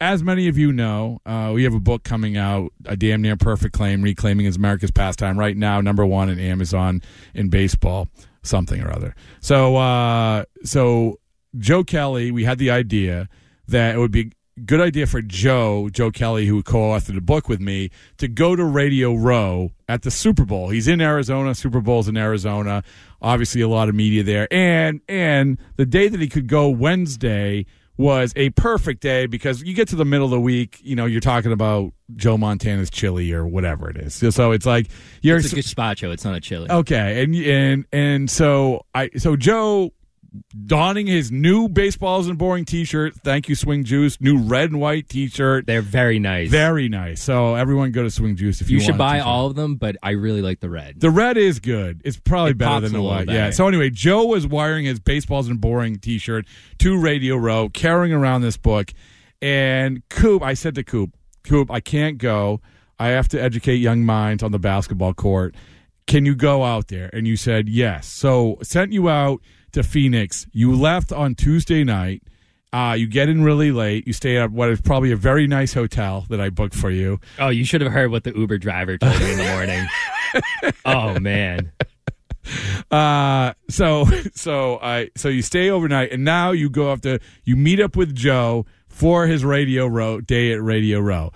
as 0.00 0.22
many 0.22 0.48
of 0.48 0.56
you 0.56 0.72
know, 0.72 1.20
uh, 1.26 1.52
we 1.54 1.64
have 1.64 1.74
a 1.74 1.80
book 1.80 2.02
coming 2.04 2.36
out, 2.36 2.72
A 2.86 2.96
Damn 2.96 3.20
Near 3.20 3.36
Perfect 3.36 3.74
Claim, 3.74 4.00
Reclaiming 4.00 4.46
as 4.46 4.56
America's 4.56 4.90
Pastime, 4.90 5.38
right 5.38 5.56
now, 5.56 5.80
number 5.80 6.06
one 6.06 6.30
in 6.30 6.38
Amazon 6.38 7.02
in 7.34 7.50
baseball, 7.50 8.08
something 8.42 8.80
or 8.82 8.90
other. 8.90 9.14
So, 9.40 9.76
uh, 9.76 10.44
so 10.62 11.20
Joe 11.58 11.84
Kelly, 11.84 12.30
we 12.30 12.44
had 12.44 12.58
the 12.58 12.70
idea 12.70 13.28
that 13.68 13.94
it 13.94 13.98
would 13.98 14.10
be 14.10 14.32
a 14.56 14.60
good 14.60 14.80
idea 14.80 15.06
for 15.06 15.20
Joe, 15.20 15.90
Joe 15.92 16.10
Kelly, 16.10 16.46
who 16.46 16.62
co-authored 16.62 17.14
the 17.14 17.20
book 17.20 17.48
with 17.48 17.60
me, 17.60 17.90
to 18.16 18.26
go 18.26 18.56
to 18.56 18.64
Radio 18.64 19.14
Row 19.14 19.72
at 19.86 20.02
the 20.02 20.10
Super 20.10 20.46
Bowl. 20.46 20.70
He's 20.70 20.88
in 20.88 21.02
Arizona. 21.02 21.54
Super 21.54 21.82
Bowl's 21.82 22.08
in 22.08 22.16
Arizona. 22.16 22.82
Obviously, 23.20 23.60
a 23.60 23.68
lot 23.68 23.90
of 23.90 23.94
media 23.94 24.22
there, 24.22 24.48
and 24.50 25.02
and 25.08 25.58
the 25.76 25.84
day 25.84 26.08
that 26.08 26.20
he 26.20 26.28
could 26.28 26.46
go 26.46 26.70
Wednesday 26.70 27.66
was 28.00 28.32
a 28.34 28.48
perfect 28.50 29.02
day 29.02 29.26
because 29.26 29.62
you 29.62 29.74
get 29.74 29.86
to 29.88 29.96
the 29.96 30.06
middle 30.06 30.24
of 30.24 30.30
the 30.30 30.40
week, 30.40 30.78
you 30.82 30.96
know, 30.96 31.04
you're 31.04 31.20
talking 31.20 31.52
about 31.52 31.92
Joe 32.16 32.38
Montana's 32.38 32.88
chili 32.88 33.30
or 33.30 33.46
whatever 33.46 33.90
it 33.90 33.98
is. 33.98 34.14
So 34.34 34.52
it's 34.52 34.64
like 34.64 34.86
you're 35.20 35.36
It's 35.36 35.52
a 35.52 35.56
gazpacho. 35.56 36.10
It's 36.10 36.24
not 36.24 36.34
a 36.34 36.40
chili. 36.40 36.70
Okay, 36.70 37.22
and 37.22 37.34
and 37.34 37.84
and 37.92 38.30
so 38.30 38.86
I 38.94 39.10
so 39.18 39.36
Joe 39.36 39.92
donning 40.66 41.06
his 41.06 41.32
new 41.32 41.68
baseballs 41.68 42.28
and 42.28 42.38
boring 42.38 42.64
T-shirt. 42.64 43.14
Thank 43.24 43.48
you, 43.48 43.54
Swing 43.54 43.84
Juice. 43.84 44.20
New 44.20 44.38
red 44.38 44.70
and 44.70 44.80
white 44.80 45.08
T-shirt. 45.08 45.66
They're 45.66 45.82
very 45.82 46.18
nice. 46.18 46.50
Very 46.50 46.88
nice. 46.88 47.22
So 47.22 47.54
everyone 47.54 47.92
go 47.92 48.02
to 48.02 48.10
Swing 48.10 48.36
Juice 48.36 48.60
if 48.60 48.70
you, 48.70 48.78
you 48.78 48.84
should 48.84 48.98
buy 48.98 49.20
all 49.20 49.46
of 49.46 49.56
them, 49.56 49.76
but 49.76 49.96
I 50.02 50.10
really 50.10 50.42
like 50.42 50.60
the 50.60 50.70
red. 50.70 51.00
The 51.00 51.10
red 51.10 51.36
is 51.36 51.60
good. 51.60 52.02
It's 52.04 52.18
probably 52.18 52.52
It 52.52 52.58
better 52.58 52.80
than 52.80 52.92
the 52.92 53.02
white. 53.02 53.28
Yeah. 53.28 53.50
So 53.50 53.66
anyway, 53.68 53.90
Joe 53.90 54.26
was 54.26 54.46
wiring 54.46 54.84
his 54.84 55.00
baseballs 55.00 55.48
and 55.48 55.60
boring 55.60 55.98
T-shirt 55.98 56.46
to 56.78 56.98
Radio 56.98 57.36
Row, 57.36 57.68
carrying 57.68 58.12
around 58.12 58.42
this 58.42 58.56
book, 58.56 58.92
and 59.42 60.06
Coop. 60.08 60.42
I 60.42 60.54
said 60.54 60.74
to 60.76 60.82
Coop, 60.82 61.16
Coop, 61.44 61.70
I 61.70 61.80
can't 61.80 62.18
go. 62.18 62.60
I 62.98 63.08
have 63.08 63.28
to 63.28 63.42
educate 63.42 63.76
young 63.76 64.04
minds 64.04 64.42
on 64.42 64.52
the 64.52 64.58
basketball 64.58 65.14
court. 65.14 65.54
Can 66.06 66.26
you 66.26 66.34
go 66.34 66.64
out 66.64 66.88
there? 66.88 67.08
And 67.12 67.26
you 67.26 67.36
said 67.36 67.68
yes. 67.68 68.06
So 68.06 68.58
sent 68.62 68.92
you 68.92 69.08
out 69.08 69.40
to 69.72 69.82
Phoenix. 69.82 70.46
You 70.52 70.74
left 70.74 71.12
on 71.12 71.34
Tuesday 71.34 71.84
night. 71.84 72.22
Uh, 72.72 72.94
you 72.96 73.06
get 73.06 73.28
in 73.28 73.42
really 73.42 73.72
late. 73.72 74.06
You 74.06 74.12
stay 74.12 74.36
at 74.36 74.52
what 74.52 74.70
is 74.70 74.80
probably 74.80 75.10
a 75.10 75.16
very 75.16 75.46
nice 75.46 75.74
hotel 75.74 76.24
that 76.30 76.40
I 76.40 76.50
booked 76.50 76.74
for 76.74 76.90
you. 76.90 77.18
Oh, 77.38 77.48
you 77.48 77.64
should 77.64 77.80
have 77.80 77.92
heard 77.92 78.10
what 78.10 78.24
the 78.24 78.32
Uber 78.36 78.58
driver 78.58 78.96
told 78.96 79.18
me 79.18 79.32
in 79.32 79.38
the 79.38 79.44
morning. 79.44 79.86
oh 80.84 81.18
man. 81.18 81.72
Uh, 82.90 83.54
so 83.68 84.04
so 84.34 84.78
I 84.80 85.10
so 85.16 85.28
you 85.28 85.42
stay 85.42 85.70
overnight, 85.70 86.12
and 86.12 86.24
now 86.24 86.52
you 86.52 86.70
go 86.70 86.92
up 86.92 87.00
to 87.02 87.18
you 87.44 87.56
meet 87.56 87.80
up 87.80 87.96
with 87.96 88.14
Joe 88.14 88.66
for 88.88 89.26
his 89.26 89.44
Radio 89.44 89.86
Row 89.86 90.20
day 90.20 90.52
at 90.52 90.62
Radio 90.62 91.00
Row. 91.00 91.32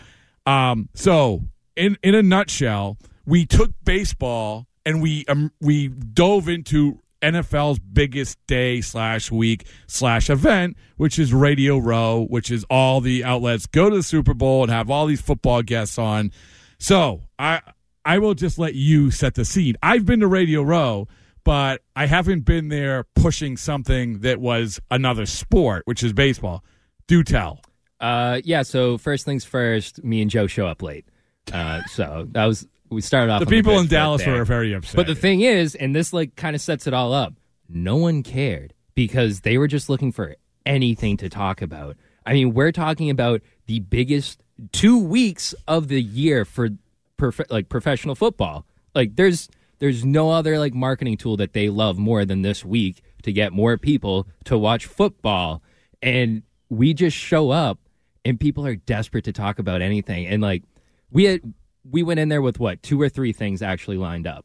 Um, 0.47 0.89
so 0.95 1.43
in 1.75 1.99
in 2.03 2.15
a 2.15 2.23
nutshell, 2.23 2.97
we 3.27 3.45
took 3.45 3.73
baseball 3.85 4.67
and 4.85 5.03
we 5.03 5.25
um, 5.27 5.53
we 5.61 5.89
dove 5.89 6.49
into 6.49 7.01
NFL's 7.25 7.79
biggest 7.79 8.39
day 8.47 8.81
slash 8.81 9.31
week 9.31 9.67
slash 9.87 10.29
event, 10.29 10.77
which 10.97 11.19
is 11.19 11.33
Radio 11.33 11.79
Row, 11.79 12.27
which 12.29 12.51
is 12.51 12.65
all 12.69 13.01
the 13.01 13.25
outlets 13.25 13.67
go 13.67 13.89
to 13.89 13.97
the 13.97 14.03
Super 14.03 14.35
Bowl 14.35 14.63
and 14.63 14.71
have 14.71 14.91
all 14.91 15.07
these 15.07 15.21
football 15.21 15.63
guests 15.63 15.99
on. 15.99 16.31
So 16.79 17.23
I 17.39 17.61
I 18.05 18.19
will 18.19 18.35
just 18.35 18.59
let 18.59 18.75
you 18.75 19.11
set 19.11 19.35
the 19.35 19.45
scene. 19.45 19.77
I've 19.83 20.05
been 20.05 20.21
to 20.21 20.27
Radio 20.27 20.63
Row, 20.63 21.09
but 21.45 21.81
I 21.97 22.07
haven't 22.07 22.45
been 22.45 22.69
there 22.69 23.05
pushing 23.17 23.57
something 23.57 24.21
that 24.21 24.41
was 24.41 24.81
another 24.91 25.25
sport, 25.25 25.83
which 25.87 26.03
is 26.03 26.13
baseball. 26.13 26.63
Do 27.07 27.23
tell. 27.23 27.61
Uh, 28.01 28.41
yeah. 28.45 28.63
So 28.63 28.99
first 28.99 29.25
things 29.25 29.45
first, 29.45 30.05
me 30.05 30.21
and 30.21 30.31
Joe 30.31 30.47
show 30.47 30.67
up 30.67 30.83
late. 30.83 31.07
Uh, 31.53 31.83
so 31.87 32.27
that 32.33 32.45
was 32.45 32.67
we 32.95 33.01
started 33.01 33.33
off. 33.33 33.41
The 33.41 33.47
people 33.47 33.79
in 33.79 33.87
Dallas 33.87 34.27
were 34.27 34.45
very 34.45 34.73
upset. 34.73 34.97
But 34.97 35.07
the 35.07 35.15
thing 35.15 35.41
is, 35.41 35.75
and 35.75 35.95
this 35.95 36.13
like 36.13 36.37
kind 36.37 36.55
of 36.57 36.63
sets 36.63 36.87
it 36.87 36.95
all 36.95 37.13
up. 37.13 37.35
No 37.69 37.97
one 37.97 38.23
cared 38.23 38.75
because 38.95 39.41
they 39.41 39.59
were 39.59 39.69
just 39.69 39.89
looking 39.89 40.13
for 40.13 40.37
anything 40.65 41.17
to 41.19 41.29
talk 41.29 41.63
about. 41.63 41.97
I 42.27 42.33
mean, 42.33 42.55
we're 42.55 42.73
talking 42.73 43.11
about 43.11 43.43
the 43.67 43.81
biggest 43.81 44.43
two 44.73 44.99
weeks 44.99 45.55
of 45.67 45.89
the 45.89 46.01
year 46.01 46.45
for 46.45 46.71
prof- 47.17 47.51
like 47.51 47.69
professional 47.69 48.15
football. 48.15 48.67
Like, 48.95 49.17
there's 49.17 49.49
there's 49.79 50.05
no 50.05 50.31
other 50.31 50.59
like 50.59 50.75
marketing 50.75 51.17
tool 51.17 51.37
that 51.39 51.53
they 51.53 51.69
love 51.69 51.99
more 51.99 52.25
than 52.25 52.43
this 52.43 52.65
week 52.65 53.03
to 53.23 53.33
get 53.33 53.53
more 53.53 53.77
people 53.77 54.27
to 54.45 54.57
watch 54.57 54.87
football. 54.87 55.63
And 56.03 56.43
we 56.69 56.95
just 56.95 57.17
show 57.17 57.51
up, 57.51 57.79
and 58.25 58.39
people 58.39 58.67
are 58.67 58.77
desperate 58.77 59.25
to 59.25 59.33
talk 59.33 59.59
about 59.59 59.83
anything. 59.83 60.27
And 60.27 60.43
like, 60.43 60.63
we 61.11 61.25
had 61.25 61.55
we 61.91 62.03
went 62.03 62.21
in 62.21 62.29
there 62.29 62.43
with 62.43 62.59
what 62.59 62.83
two 62.83 63.01
or 63.01 63.09
three 63.09 63.33
things 63.33 63.63
actually 63.63 63.97
lined 63.99 64.27
up. 64.27 64.45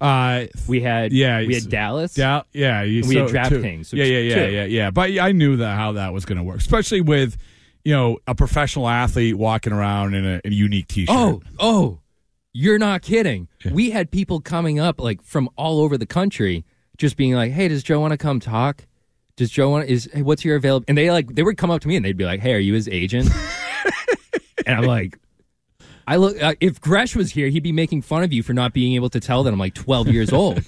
uh, 0.00 0.46
We 0.68 0.80
had 0.80 1.12
Yeah, 1.12 1.40
we 1.46 1.54
had 1.54 1.68
Dallas. 1.70 2.14
Da- 2.14 2.42
yeah, 2.52 2.82
you, 2.82 3.02
We 3.06 3.16
had 3.16 3.28
so- 3.28 3.34
DraftKings, 3.34 3.90
two. 3.90 3.96
Yeah, 3.96 4.04
yeah, 4.04 4.18
yeah, 4.18 4.46
two. 4.46 4.52
yeah, 4.52 4.64
yeah. 4.64 4.90
But 4.90 5.18
I 5.18 5.32
knew 5.32 5.56
that 5.56 5.76
how 5.76 5.92
that 5.92 6.12
was 6.12 6.24
going 6.24 6.38
to 6.38 6.44
work, 6.44 6.58
especially 6.58 7.00
with 7.00 7.36
you 7.84 7.92
know 7.92 8.18
a 8.26 8.34
professional 8.34 8.88
athlete 8.88 9.36
walking 9.36 9.72
around 9.72 10.14
in 10.14 10.24
a, 10.26 10.40
in 10.44 10.52
a 10.52 10.56
unique 10.56 10.88
T-shirt. 10.88 11.14
Oh, 11.16 11.40
oh, 11.60 12.00
you're 12.52 12.78
not 12.78 13.02
kidding. 13.02 13.48
We 13.70 13.90
had 13.90 14.10
people 14.10 14.40
coming 14.40 14.78
up 14.80 15.00
like 15.00 15.22
from 15.22 15.48
all 15.56 15.80
over 15.80 15.96
the 15.96 16.06
country, 16.06 16.64
just 16.98 17.16
being 17.16 17.34
like, 17.34 17.52
"Hey, 17.52 17.68
does 17.68 17.82
Joe 17.82 18.00
want 18.00 18.10
to 18.12 18.18
come 18.18 18.40
talk? 18.40 18.86
Does 19.36 19.50
Joe 19.50 19.70
want 19.70 19.88
is 19.88 20.08
hey, 20.12 20.22
what's 20.22 20.44
your 20.44 20.56
available?" 20.56 20.84
And 20.88 20.98
they 20.98 21.10
like 21.10 21.34
they 21.34 21.42
would 21.42 21.56
come 21.58 21.70
up 21.70 21.80
to 21.82 21.88
me 21.88 21.96
and 21.96 22.04
they'd 22.04 22.16
be 22.16 22.24
like, 22.24 22.40
"Hey, 22.40 22.54
are 22.54 22.58
you 22.58 22.74
his 22.74 22.88
agent?" 22.88 23.30
and 24.66 24.76
I'm 24.78 24.84
like. 24.84 25.18
I 26.06 26.16
look. 26.16 26.40
Uh, 26.40 26.54
if 26.60 26.80
Gresh 26.80 27.16
was 27.16 27.32
here, 27.32 27.48
he'd 27.48 27.62
be 27.62 27.72
making 27.72 28.02
fun 28.02 28.22
of 28.22 28.32
you 28.32 28.42
for 28.42 28.52
not 28.52 28.72
being 28.72 28.94
able 28.94 29.10
to 29.10 29.20
tell 29.20 29.42
that 29.42 29.52
I'm 29.52 29.58
like 29.58 29.74
12 29.74 30.08
years 30.08 30.32
old. 30.32 30.62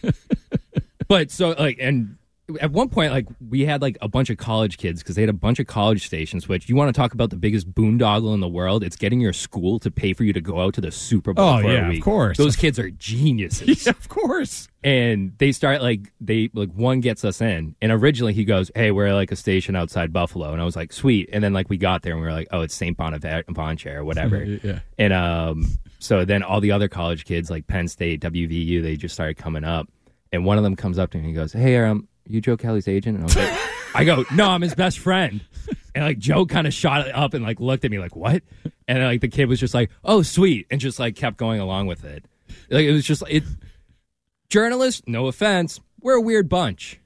but 1.08 1.30
so 1.30 1.50
like, 1.50 1.78
and 1.80 2.17
at 2.60 2.70
one 2.72 2.88
point, 2.88 3.12
like 3.12 3.26
we 3.48 3.64
had 3.66 3.82
like 3.82 3.98
a 4.00 4.08
bunch 4.08 4.30
of 4.30 4.38
college 4.38 4.78
kids 4.78 5.02
because 5.02 5.16
they 5.16 5.22
had 5.22 5.28
a 5.28 5.34
bunch 5.34 5.58
of 5.58 5.66
college 5.66 6.06
stations. 6.06 6.48
Which 6.48 6.68
you 6.68 6.76
want 6.76 6.94
to 6.94 6.98
talk 6.98 7.12
about 7.12 7.30
the 7.30 7.36
biggest 7.36 7.72
boondoggle 7.72 8.32
in 8.34 8.40
the 8.40 8.48
world? 8.48 8.82
It's 8.82 8.96
getting 8.96 9.20
your 9.20 9.32
school 9.32 9.78
to 9.80 9.90
pay 9.90 10.12
for 10.12 10.24
you 10.24 10.32
to 10.32 10.40
go 10.40 10.60
out 10.60 10.74
to 10.74 10.80
the 10.80 10.90
Super 10.90 11.32
Bowl. 11.34 11.44
Oh, 11.44 11.60
for 11.60 11.70
yeah, 11.72 11.88
a 11.90 11.96
of 11.96 12.00
course. 12.00 12.38
Those 12.38 12.56
kids 12.56 12.78
are 12.78 12.90
geniuses 12.90 13.84
yeah, 13.86 13.90
of 13.90 14.08
course. 14.08 14.68
and 14.82 15.32
they 15.38 15.52
start 15.52 15.82
like 15.82 16.12
they 16.20 16.48
like 16.54 16.70
one 16.72 17.00
gets 17.00 17.24
us 17.24 17.40
in 17.40 17.74
and 17.82 17.92
originally 17.92 18.32
he 18.32 18.44
goes 18.44 18.70
hey 18.74 18.90
we're 18.92 19.12
like 19.12 19.32
a 19.32 19.36
station 19.36 19.74
outside 19.74 20.12
buffalo 20.12 20.52
and 20.52 20.62
i 20.62 20.64
was 20.64 20.76
like 20.76 20.92
sweet 20.92 21.28
and 21.32 21.42
then 21.42 21.52
like 21.52 21.68
we 21.68 21.76
got 21.76 22.02
there 22.02 22.12
and 22.12 22.20
we 22.22 22.26
were 22.26 22.32
like 22.32 22.46
oh 22.52 22.60
it's 22.60 22.74
st 22.74 22.96
bonaventure 22.96 23.98
or 23.98 24.04
whatever 24.04 24.42
Yeah. 24.62 24.78
and 24.98 25.12
um 25.12 25.64
so 25.98 26.24
then 26.24 26.42
all 26.44 26.60
the 26.60 26.70
other 26.72 26.88
college 26.88 27.24
kids 27.24 27.50
like 27.50 27.66
penn 27.66 27.88
state 27.88 28.20
wvu 28.20 28.82
they 28.82 28.96
just 28.96 29.14
started 29.14 29.36
coming 29.36 29.64
up 29.64 29.88
and 30.32 30.44
one 30.44 30.58
of 30.58 30.64
them 30.64 30.76
comes 30.76 30.98
up 30.98 31.10
to 31.10 31.18
me 31.18 31.24
and 31.24 31.28
he 31.30 31.34
goes 31.34 31.52
hey 31.52 31.76
um 31.78 32.06
you 32.28 32.40
joe 32.40 32.56
kelly's 32.56 32.86
agent 32.88 33.16
and 33.16 33.24
i 33.24 33.26
was 33.26 33.36
like 33.36 33.58
i 33.94 34.04
go 34.04 34.24
no 34.34 34.48
i'm 34.50 34.62
his 34.62 34.74
best 34.74 34.98
friend 34.98 35.40
and 35.94 36.04
like 36.04 36.18
joe 36.18 36.46
kind 36.46 36.66
of 36.66 36.74
shot 36.74 37.06
it 37.06 37.14
up 37.14 37.34
and 37.34 37.44
like 37.44 37.58
looked 37.60 37.84
at 37.84 37.90
me 37.90 37.98
like 37.98 38.14
what 38.14 38.42
and 38.86 39.02
like 39.02 39.20
the 39.20 39.28
kid 39.28 39.46
was 39.46 39.58
just 39.58 39.74
like 39.74 39.90
oh 40.04 40.22
sweet 40.22 40.66
and 40.70 40.80
just 40.80 40.98
like 40.98 41.16
kept 41.16 41.36
going 41.36 41.60
along 41.60 41.86
with 41.86 42.04
it 42.04 42.24
like 42.70 42.84
it 42.84 42.92
was 42.92 43.04
just 43.04 43.22
it 43.28 43.42
journalists, 44.50 45.02
no 45.06 45.26
offense, 45.26 45.80
we're 46.00 46.14
a 46.14 46.20
weird 46.20 46.48
bunch. 46.48 47.00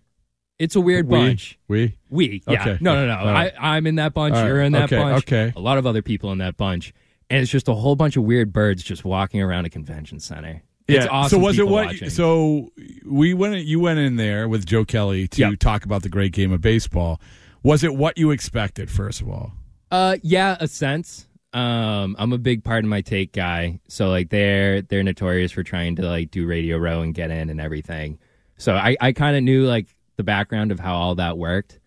It's 0.59 0.77
a 0.77 0.81
weird 0.81 1.09
We, 1.09 1.17
bunch. 1.19 1.59
we. 1.67 1.97
We, 2.09 2.43
yeah. 2.47 2.61
Okay. 2.63 2.79
No, 2.81 2.95
no, 2.95 3.07
no. 3.07 3.19
All 3.19 3.27
right. 3.33 3.53
I, 3.59 3.77
I'm 3.77 3.87
in 3.87 3.97
that 3.97 4.15
bunch. 4.15 4.35
All 4.35 4.43
right. 4.43 4.47
You're 4.49 4.61
in 4.63 4.73
that 4.73 4.85
Okay, 4.85 4.99
bunch. 4.99 5.25
okay. 5.25 5.53
A 5.57 5.61
lot 5.61 5.79
of 5.79 5.87
other 5.87 6.03
people 6.03 6.31
in 6.31 6.39
that 6.39 6.57
bunch. 6.57 6.95
And 7.31 7.41
it's 7.43 7.51
just 7.51 7.67
a 7.69 7.75
whole 7.75 7.97
bunch 7.97 8.17
of 8.17 8.23
weird 8.25 8.53
birds 8.53 8.83
just 8.85 9.05
walking 9.05 9.41
around 9.41 9.65
a 9.65 9.71
convention 9.71 10.21
center. 10.21 10.63
It's 10.89 11.07
awesome. 11.07 11.39
So 11.39 11.45
was 11.45 11.59
it 11.59 11.67
what? 11.69 11.87
watching. 11.87 12.11
So 12.11 12.71
we 13.07 13.35
went. 13.35 13.65
You 13.65 13.81
went 13.81 13.99
in 14.01 14.17
there 14.17 14.49
with 14.49 14.67
Joe 14.67 14.85
Kelly 14.85 15.29
to 15.29 15.41
Yep. 15.41 15.59
talk 15.61 15.85
about 15.85 16.03
the 16.03 16.09
great 16.09 16.33
game 16.33 16.53
of 16.53 16.61
baseball. 16.61 17.21
Was 17.63 17.85
it 17.85 17.95
what 17.95 18.19
you 18.19 18.31
expected? 18.33 18.91
First 18.91 19.21
of 19.21 19.29
all, 19.29 19.53
Uh, 19.91 20.17
yeah, 20.23 20.57
a 20.59 20.67
sense. 20.69 21.29
Um, 21.53 22.17
I'm 22.19 22.33
a 22.33 22.39
big 22.39 22.65
part 22.65 22.83
of 22.83 22.89
my 22.89 23.03
take 23.03 23.33
guy, 23.33 23.79
so 23.87 24.09
like 24.09 24.31
they're 24.31 24.81
they're 24.83 25.03
notorious 25.03 25.53
for 25.53 25.63
trying 25.63 25.97
to 25.97 26.03
like 26.03 26.31
do 26.31 26.47
Radio 26.47 26.79
Row 26.79 27.03
and 27.03 27.15
get 27.15 27.31
in 27.31 27.51
and 27.51 27.61
everything. 27.61 28.19
So 28.57 28.75
I 28.75 28.97
I 29.01 29.13
kind 29.13 29.37
of 29.37 29.43
knew 29.43 29.67
like 29.67 29.87
the 30.17 30.23
background 30.25 30.73
of 30.73 30.81
how 30.81 30.95
all 30.95 31.15
that 31.17 31.37
worked, 31.39 31.79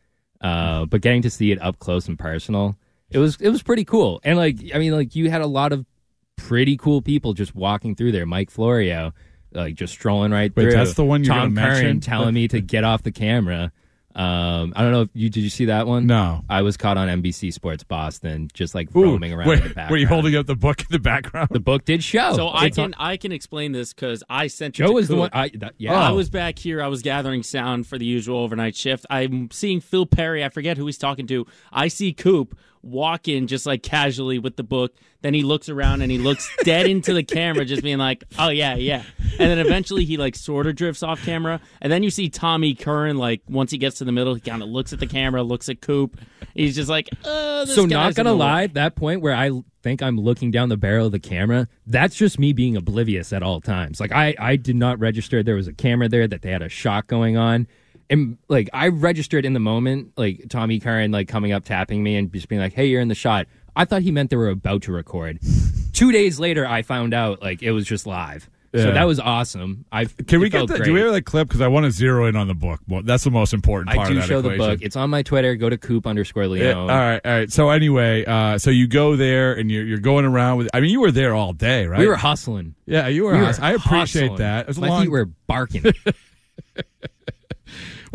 uh, 0.41 0.85
but 0.85 1.01
getting 1.01 1.23
to 1.23 1.29
see 1.29 1.51
it 1.51 1.59
up 1.61 1.79
close 1.79 2.07
and 2.07 2.17
personal, 2.17 2.77
it 3.09 3.17
was 3.17 3.37
it 3.41 3.49
was 3.49 3.63
pretty 3.63 3.83
cool. 3.85 4.21
And 4.23 4.37
like 4.37 4.57
I 4.73 4.77
mean, 4.77 4.91
like 4.93 5.15
you 5.15 5.29
had 5.31 5.41
a 5.41 5.47
lot 5.47 5.73
of 5.73 5.85
pretty 6.37 6.77
cool 6.77 7.01
people 7.01 7.33
just 7.33 7.55
walking 7.55 7.95
through 7.95 8.11
there. 8.11 8.25
Mike 8.25 8.49
Florio, 8.51 9.13
like 9.53 9.75
just 9.75 9.93
strolling 9.93 10.31
right 10.31 10.53
Wait, 10.55 10.63
through. 10.63 10.71
that's 10.73 10.93
the 10.93 11.05
one 11.05 11.23
you're 11.23 11.33
Tom 11.33 11.55
Curran 11.55 11.71
mention? 11.73 11.99
telling 12.01 12.33
me 12.33 12.47
to 12.49 12.61
get 12.61 12.83
off 12.83 13.03
the 13.03 13.11
camera. 13.11 13.71
Um, 14.17 14.71
I 14.77 14.81
don't 14.81 14.93
know 14.93 15.01
if 15.01 15.09
you 15.13 15.29
did 15.29 15.41
you 15.41 15.49
see 15.49 15.65
that 15.65 15.87
one? 15.87 16.07
no. 16.07 16.45
I 16.49 16.61
was 16.61 16.77
caught 16.77 16.95
on 16.95 17.09
NBC 17.09 17.51
Sports 17.51 17.83
Boston, 17.83 18.47
just 18.53 18.73
like 18.73 18.95
Ooh, 18.95 19.03
roaming 19.03 19.33
around 19.33 19.49
wait, 19.49 19.57
in 19.57 19.63
the 19.63 19.69
background. 19.75 19.91
were 19.91 19.97
you 19.97 20.07
holding 20.07 20.35
up 20.37 20.45
the 20.45 20.55
book 20.55 20.79
in 20.79 20.87
the 20.89 20.99
background? 20.99 21.49
The 21.51 21.59
book 21.59 21.83
did 21.83 22.01
show. 22.01 22.31
So 22.33 22.47
I 22.47 22.67
It's 22.67 22.77
can 22.77 22.93
on- 22.93 22.95
I 22.97 23.17
can 23.17 23.33
explain 23.33 23.73
this 23.73 23.91
because 23.93 24.23
I 24.29 24.47
sent 24.47 24.75
it 24.75 24.77
Joe 24.77 24.87
to 24.87 24.93
was 24.93 25.09
the 25.09 25.17
one. 25.17 25.31
I, 25.33 25.49
that, 25.55 25.73
yeah. 25.77 25.99
I 25.99 26.11
was 26.11 26.29
back 26.29 26.57
here. 26.59 26.81
I 26.81 26.87
was 26.87 27.01
gathering 27.01 27.43
sound 27.43 27.87
for 27.87 27.97
the 27.97 28.05
usual 28.05 28.39
overnight 28.39 28.77
shift. 28.77 29.05
I'm 29.09 29.51
seeing 29.51 29.81
Phil 29.81 30.05
Perry. 30.05 30.45
I 30.45 30.49
forget 30.49 30.77
who 30.77 30.85
he's 30.85 30.97
talking 30.97 31.27
to. 31.27 31.45
I 31.73 31.89
see 31.89 32.13
Coop 32.13 32.57
walk 32.85 33.27
in 33.27 33.47
just 33.47 33.65
like 33.65 33.83
casually 33.83 34.39
with 34.39 34.55
the 34.55 34.63
book. 34.63 34.95
Then 35.21 35.33
he 35.33 35.41
looks 35.41 35.69
around 35.69 36.01
and 36.01 36.11
he 36.11 36.17
looks 36.17 36.49
dead 36.63 36.87
into 36.87 37.13
the 37.13 37.23
camera, 37.23 37.65
just 37.65 37.83
being 37.83 37.97
like, 37.97 38.23
"Oh 38.37 38.49
yeah, 38.49 38.75
yeah." 38.75 39.03
And 39.39 39.49
then 39.51 39.59
eventually 39.59 40.05
he 40.05 40.17
like 40.17 40.35
sort 40.35 40.67
of 40.67 40.75
drifts 40.75 41.03
off 41.03 41.23
camera, 41.23 41.59
and 41.81 41.91
then 41.91 42.03
you 42.03 42.11
see 42.11 42.29
Tommy 42.29 42.75
Curran 42.75 43.17
like 43.17 43.41
once 43.49 43.71
he 43.71 43.77
gets 43.77 43.97
to 43.97 44.05
the 44.05 44.11
middle, 44.11 44.35
he 44.35 44.41
kind 44.41 44.61
of 44.61 44.69
looks 44.69 44.93
at 44.93 44.99
the 44.99 45.07
camera, 45.07 45.43
looks 45.43 45.67
at 45.67 45.81
Coop. 45.81 46.19
He's 46.53 46.75
just 46.75 46.89
like, 46.89 47.09
uh, 47.25 47.65
this 47.65 47.75
so 47.75 47.85
not 47.85 48.15
gonna 48.15 48.29
the 48.29 48.35
way." 48.35 48.39
lie, 48.39 48.67
that 48.67 48.95
point 48.95 49.21
where 49.21 49.33
I 49.33 49.51
think 49.81 50.01
I'm 50.01 50.17
looking 50.17 50.51
down 50.51 50.69
the 50.69 50.77
barrel 50.77 51.07
of 51.07 51.11
the 51.11 51.19
camera, 51.19 51.67
that's 51.85 52.15
just 52.15 52.39
me 52.39 52.53
being 52.53 52.75
oblivious 52.75 53.33
at 53.33 53.43
all 53.43 53.61
times. 53.61 53.99
Like 53.99 54.11
I, 54.11 54.35
I 54.39 54.55
did 54.55 54.75
not 54.75 54.99
register 54.99 55.43
there 55.43 55.55
was 55.55 55.67
a 55.67 55.73
camera 55.73 56.07
there, 56.09 56.27
that 56.27 56.41
they 56.41 56.51
had 56.51 56.61
a 56.61 56.69
shot 56.69 57.07
going 57.07 57.37
on. 57.37 57.67
And 58.09 58.37
like 58.49 58.69
I 58.73 58.89
registered 58.89 59.45
in 59.45 59.53
the 59.53 59.59
moment, 59.59 60.11
like 60.17 60.45
Tommy 60.49 60.79
Curran 60.79 61.11
like 61.11 61.27
coming 61.27 61.51
up 61.51 61.65
tapping 61.65 62.03
me 62.03 62.15
and 62.17 62.31
just 62.31 62.47
being 62.47 62.61
like, 62.61 62.73
Hey, 62.73 62.85
you're 62.87 63.01
in 63.01 63.07
the 63.07 63.15
shot. 63.15 63.47
I 63.75 63.85
thought 63.85 64.03
he 64.03 64.11
meant 64.11 64.29
they 64.29 64.35
were 64.37 64.49
about 64.49 64.83
to 64.83 64.91
record. 64.91 65.39
Two 65.93 66.11
days 66.11 66.39
later 66.39 66.65
I 66.67 66.81
found 66.81 67.13
out 67.13 67.41
like 67.41 67.61
it 67.63 67.71
was 67.71 67.85
just 67.85 68.05
live. 68.05 68.49
Yeah. 68.73 68.81
So 68.81 68.91
that 68.91 69.05
was 69.05 69.21
awesome. 69.21 69.85
I 69.89 70.03
Can 70.03 70.41
we 70.41 70.49
get 70.49 70.67
that? 70.67 70.83
Do 70.83 70.91
we 70.93 70.99
have 70.99 71.13
that 71.13 71.21
clip? 71.21 71.47
Because 71.47 71.61
I 71.61 71.67
want 71.69 71.85
to 71.85 71.91
zero 71.91 72.25
in 72.25 72.35
on 72.35 72.49
the 72.49 72.53
book. 72.53 72.81
Well, 72.89 73.03
that's 73.03 73.23
the 73.23 73.31
most 73.31 73.53
important 73.53 73.95
part 73.95 74.09
I 74.09 74.13
do 74.13 74.21
show 74.21 74.39
equation. 74.39 74.59
the 74.59 74.67
book. 74.67 74.79
It's 74.81 74.97
on 74.97 75.09
my 75.09 75.23
Twitter. 75.23 75.55
Go 75.55 75.69
to 75.69 75.77
Coop 75.77 76.05
underscore 76.05 76.43
Yeah, 76.43 76.49
Leo. 76.49 76.81
all 76.81 76.87
right, 76.87 77.21
all 77.23 77.31
right. 77.31 77.49
So 77.49 77.69
anyway, 77.69 78.25
uh, 78.25 78.57
so 78.57 78.71
you 78.71 78.87
go 78.87 79.15
there 79.15 79.53
and 79.53 79.71
you're 79.71 79.85
you're 79.85 79.97
going 79.99 80.25
around 80.25 80.57
with. 80.57 80.67
I 80.73 80.81
mean, 80.81 80.89
you 80.91 80.99
were 80.99 81.11
there 81.11 81.33
all 81.33 81.53
day, 81.53 81.87
right? 81.87 82.01
We 82.01 82.07
were 82.07 82.17
hustling. 82.17 82.75
Yeah, 82.85 83.07
you 83.07 83.23
were. 83.23 83.31
We 83.35 83.39
were. 83.43 83.53
I 83.61 83.71
appreciate 83.75 84.23
hustling. 84.23 84.35
that. 84.39 84.61
It 84.63 84.67
was 84.67 84.77
a 84.77 84.81
My 84.81 84.89
long. 84.89 85.01
feet 85.03 85.11
were 85.11 85.25
barking. 85.47 85.85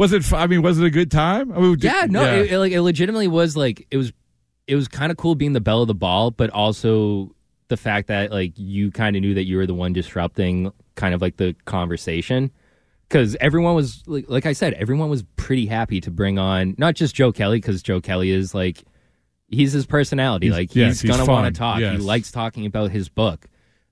was 0.01 0.13
it? 0.13 0.33
I 0.33 0.47
mean, 0.47 0.63
was 0.63 0.79
it 0.81 0.85
a 0.87 0.91
good 0.91 1.11
time? 1.11 1.53
I 1.53 1.61
mean, 1.61 1.73
did- 1.75 1.85
yeah, 1.85 2.07
no, 2.09 2.25
It, 2.25 2.53
it, 2.53 2.59
like 2.59 2.73
it 2.73 2.81
legitimately 2.83 3.29
was 3.29 3.57
like 3.57 3.87
it 3.91 3.97
was. 3.97 4.13
It 4.67 4.77
was 4.77 4.87
kind 4.89 5.11
of 5.11 5.17
cool 5.19 5.35
being 5.35 5.53
the 5.53 5.61
belle 5.61 5.83
of 5.83 5.89
the 5.89 5.95
ball, 5.95 6.31
but 6.31 6.49
also 6.51 7.35
the 7.69 7.77
fact 7.77 8.07
that 8.09 8.31
like 8.31 8.53
you 8.57 8.91
kind 8.93 9.17
of 9.17 9.23
knew 9.23 9.35
that 9.35 9.45
you 9.45 9.57
were 9.57 9.67
the 9.67 9.75
one 9.75 9.93
disrupting 9.93 10.71
kind 10.95 11.13
of 11.13 11.21
like 11.21 11.37
the 11.39 11.57
conversation 11.65 12.53
because 13.09 13.37
everyone 13.41 13.75
was 13.75 14.05
like, 14.07 14.27
like 14.29 14.47
I 14.47 14.53
said, 14.53 14.75
everyone 14.75 15.11
was 15.11 15.25
pretty 15.37 15.67
happy 15.67 16.01
to 16.03 16.11
bring 16.13 16.39
on 16.39 16.77
not 16.79 16.95
just 16.95 17.17
Joe 17.17 17.33
Kelly 17.33 17.59
because 17.59 17.83
Joe 17.83 18.01
Kelly 18.01 18.31
is 18.31 18.55
like 18.55 18.85
he's 19.49 19.73
his 19.73 19.87
personality, 19.87 20.47
He's- 20.47 20.57
like 20.57 20.77
yes, 20.77 21.01
he's, 21.01 21.01
he's 21.03 21.11
gonna 21.11 21.29
want 21.31 21.53
to 21.53 21.59
talk. 21.59 21.81
Yes. 21.81 21.97
He 21.97 21.99
likes 21.99 22.31
talking 22.31 22.65
about 22.65 22.93
his 22.93 23.09
book, 23.09 23.47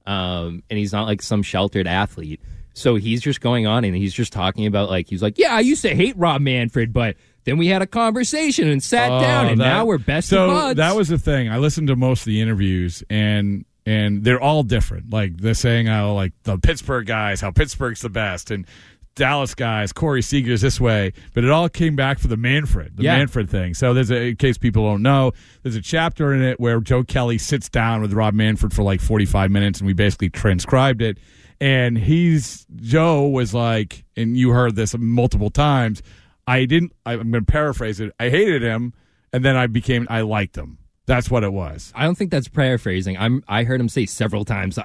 um, 0.07 0.63
and 0.71 0.79
he's 0.79 0.93
not 0.93 1.07
like 1.07 1.23
some 1.23 1.43
sheltered 1.43 1.89
athlete. 1.89 2.41
So 2.79 2.95
he's 2.97 3.21
just 3.21 3.41
going 3.41 3.67
on 3.67 3.85
and 3.85 3.95
he's 3.97 4.15
just 4.15 4.33
talking 4.33 4.67
about 4.67 4.89
like 4.91 5.09
he's 5.09 5.23
like, 5.23 5.39
yeah, 5.39 5.55
I 5.55 5.61
used 5.61 5.83
to 5.83 5.95
hate 5.95 6.17
Rob 6.17 6.41
Manfred, 6.41 6.93
but 6.93 7.17
then 7.45 7.57
we 7.59 7.67
had 7.69 7.83
a 7.83 7.87
conversation 7.87 8.69
and 8.69 8.83
sat 8.83 9.11
Oh, 9.11 9.21
down, 9.21 9.47
and 9.49 9.61
that- 9.61 9.65
now 9.65 9.85
we're 9.87 9.99
best 9.99 10.29
So 10.29 10.47
of 10.47 10.51
buds. 10.53 10.77
that 10.79 10.95
was 10.97 11.09
the 11.09 11.19
thing. 11.19 11.49
I 11.51 11.59
listened 11.59 11.89
to 11.89 11.97
most 11.97 12.21
of 12.21 12.27
the 12.27 12.41
interviews, 12.41 13.03
and 13.11 13.65
and 13.87 14.23
they're 14.23 14.41
all 14.41 14.63
different. 14.63 15.11
Like 15.11 15.39
they're 15.39 15.55
saying 15.55 15.87
how 15.87 16.13
like 16.13 16.33
the 16.43 16.59
Pittsburgh 16.59 17.07
guys, 17.07 17.41
how 17.41 17.51
Pittsburgh's 17.51 18.01
the 18.03 18.11
best, 18.11 18.51
and 18.51 18.67
Dallas 19.19 19.55
guys, 19.55 19.93
Corey 19.93 20.23
Seager's 20.23 20.63
this 20.63 20.81
way. 20.81 21.13
But 21.35 21.45
it 21.45 21.51
all 21.51 21.69
came 21.69 21.95
back 21.97 22.19
for 22.19 22.29
the 22.29 22.37
Manfred, 22.39 22.97
the 22.97 23.03
Yeah. 23.03 23.19
Manfred 23.19 23.51
thing. 23.51 23.75
So 23.75 23.93
there's 23.93 24.11
a 24.11 24.29
in 24.29 24.37
case 24.37 24.57
people 24.57 24.85
don't 24.89 25.03
know, 25.03 25.33
there's 25.63 25.77
a 25.77 25.83
chapter 25.83 26.33
in 26.33 26.43
it 26.43 26.59
where 26.59 26.81
Joe 26.81 27.03
Kelly 27.05 27.37
sits 27.39 27.69
down 27.69 28.01
with 28.01 28.13
Rob 28.15 28.33
Manfred 28.35 28.73
for 28.73 28.83
like 28.83 29.01
45 29.01 29.51
minutes, 29.51 29.81
and 29.81 29.87
we 29.87 29.93
basically 29.93 30.31
transcribed 30.31 31.03
it. 31.03 31.19
And 31.61 31.99
he's 31.99 32.67
Joe 32.77 33.27
was 33.29 33.53
like, 33.53 34.05
and 34.17 34.37
you 34.37 34.51
heard 34.51 34.77
this 34.77 34.97
multiple 34.97 35.51
times. 35.51 36.03
I 36.47 36.65
didn't. 36.65 36.93
I'm 37.05 37.31
going 37.31 37.45
to 37.45 37.53
paraphrase 37.53 38.01
it. 38.01 38.13
I 38.19 38.31
hated 38.31 38.63
him, 38.63 38.95
and 39.35 39.45
then 39.45 39.57
I 39.57 39.67
became. 39.67 40.07
I 40.09 40.23
liked 40.23 40.57
him. 40.57 40.79
That's 41.05 41.31
what 41.31 41.43
it 41.43 41.53
was. 41.53 41.93
I 41.97 42.05
don't 42.05 42.15
think 42.17 42.31
that's 42.31 42.49
paraphrasing. 42.49 43.17
I'm. 43.19 43.43
I 43.49 43.65
heard 43.65 43.81
him 43.81 43.89
say 43.89 44.07
several 44.07 44.45
times, 44.45 44.79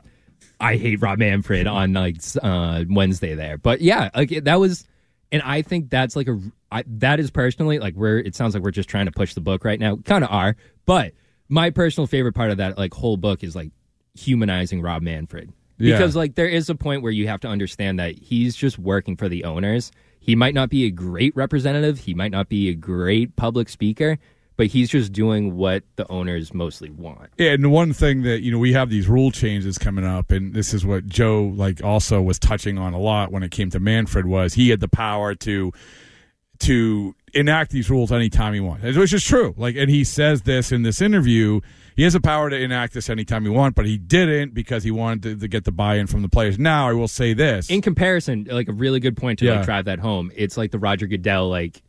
"I 0.59 0.75
hate 0.77 1.01
Rob 1.01 1.19
Manfred" 1.19 1.67
on 1.67 1.93
like 1.93 2.17
uh, 2.41 2.83
Wednesday 2.89 3.35
there. 3.35 3.57
But 3.57 3.81
yeah, 3.81 4.09
like 4.15 4.29
that 4.43 4.59
was, 4.59 4.87
and 5.31 5.41
I 5.41 5.61
think 5.61 5.89
that's 5.89 6.15
like 6.15 6.27
a 6.27 6.39
I, 6.71 6.83
that 6.87 7.19
is 7.19 7.31
personally 7.31 7.79
like 7.79 7.95
we're. 7.95 8.19
It 8.19 8.35
sounds 8.35 8.53
like 8.53 8.63
we're 8.63 8.71
just 8.71 8.89
trying 8.89 9.05
to 9.05 9.11
push 9.11 9.33
the 9.33 9.41
book 9.41 9.63
right 9.65 9.79
now. 9.79 9.97
Kind 9.97 10.23
of 10.23 10.31
are, 10.31 10.55
but 10.85 11.13
my 11.49 11.69
personal 11.69 12.07
favorite 12.07 12.33
part 12.33 12.51
of 12.51 12.57
that 12.57 12.77
like 12.77 12.93
whole 12.93 13.17
book 13.17 13.43
is 13.43 13.55
like 13.55 13.71
humanizing 14.15 14.81
Rob 14.81 15.01
Manfred 15.01 15.51
Yeah. 15.77 15.97
because 15.97 16.15
like 16.15 16.35
there 16.35 16.47
is 16.47 16.69
a 16.69 16.75
point 16.75 17.01
where 17.01 17.11
you 17.11 17.27
have 17.27 17.39
to 17.41 17.47
understand 17.47 17.99
that 17.99 18.17
he's 18.17 18.55
just 18.55 18.79
working 18.79 19.15
for 19.17 19.27
the 19.29 19.43
owners. 19.43 19.91
He 20.19 20.35
might 20.35 20.53
not 20.53 20.69
be 20.69 20.85
a 20.85 20.89
great 20.91 21.35
representative. 21.35 21.99
He 21.99 22.13
might 22.13 22.31
not 22.31 22.47
be 22.47 22.69
a 22.69 22.73
great 22.73 23.35
public 23.35 23.67
speaker, 23.69 24.17
but 24.55 24.67
he's 24.67 24.89
just 24.89 25.11
doing 25.11 25.55
what 25.55 25.83
the 25.95 26.09
owners 26.11 26.53
mostly 26.53 26.89
want. 26.89 27.29
And 27.39 27.71
one 27.71 27.93
thing 27.93 28.23
that 28.23 28.41
you 28.41 28.51
know 28.51 28.59
we 28.59 28.73
have 28.73 28.89
these 28.89 29.07
rule 29.07 29.31
changes 29.31 29.77
coming 29.77 30.05
up, 30.05 30.31
and 30.31 30.53
this 30.53 30.73
is 30.73 30.85
what 30.85 31.05
Joe 31.07 31.51
like 31.55 31.83
also 31.83 32.21
was 32.21 32.39
touching 32.39 32.77
on 32.77 32.93
a 32.93 32.99
lot 32.99 33.31
when 33.31 33.43
it 33.43 33.51
came 33.51 33.69
to 33.71 33.79
Manfred 33.79 34.25
was 34.25 34.53
he 34.53 34.69
had 34.69 34.79
the 34.79 34.87
power 34.87 35.35
to 35.35 35.71
to 36.59 37.15
enact 37.33 37.71
these 37.71 37.89
rules 37.89 38.11
anytime 38.11 38.53
he 38.53 38.59
wants, 38.59 38.95
which 38.95 39.11
is 39.13 39.23
true. 39.23 39.53
Like, 39.57 39.75
and 39.75 39.89
he 39.89 40.03
says 40.03 40.43
this 40.43 40.71
in 40.71 40.83
this 40.83 41.01
interview. 41.01 41.59
He 41.95 42.03
has 42.03 42.13
the 42.13 42.21
power 42.21 42.49
to 42.49 42.55
enact 42.55 42.93
this 42.93 43.09
anytime 43.09 43.43
he 43.43 43.49
wants, 43.49 43.75
but 43.75 43.85
he 43.85 43.97
didn't 43.97 44.53
because 44.53 44.83
he 44.83 44.89
wanted 44.91 45.23
to, 45.23 45.35
to 45.41 45.47
get 45.47 45.63
the 45.63 45.71
buy-in 45.71 46.07
from 46.07 46.21
the 46.21 46.29
players. 46.29 46.57
Now, 46.57 46.87
I 46.89 46.93
will 46.93 47.07
say 47.07 47.33
this: 47.33 47.69
In 47.69 47.81
comparison, 47.81 48.47
like 48.49 48.67
a 48.69 48.73
really 48.73 48.99
good 48.99 49.17
point 49.17 49.39
to 49.39 49.45
Yeah. 49.45 49.57
like 49.57 49.65
drive 49.65 49.85
that 49.85 49.99
home. 49.99 50.31
It's 50.35 50.57
like 50.57 50.71
the 50.71 50.79
Roger 50.79 51.05
Goodell 51.07 51.49
like 51.49 51.81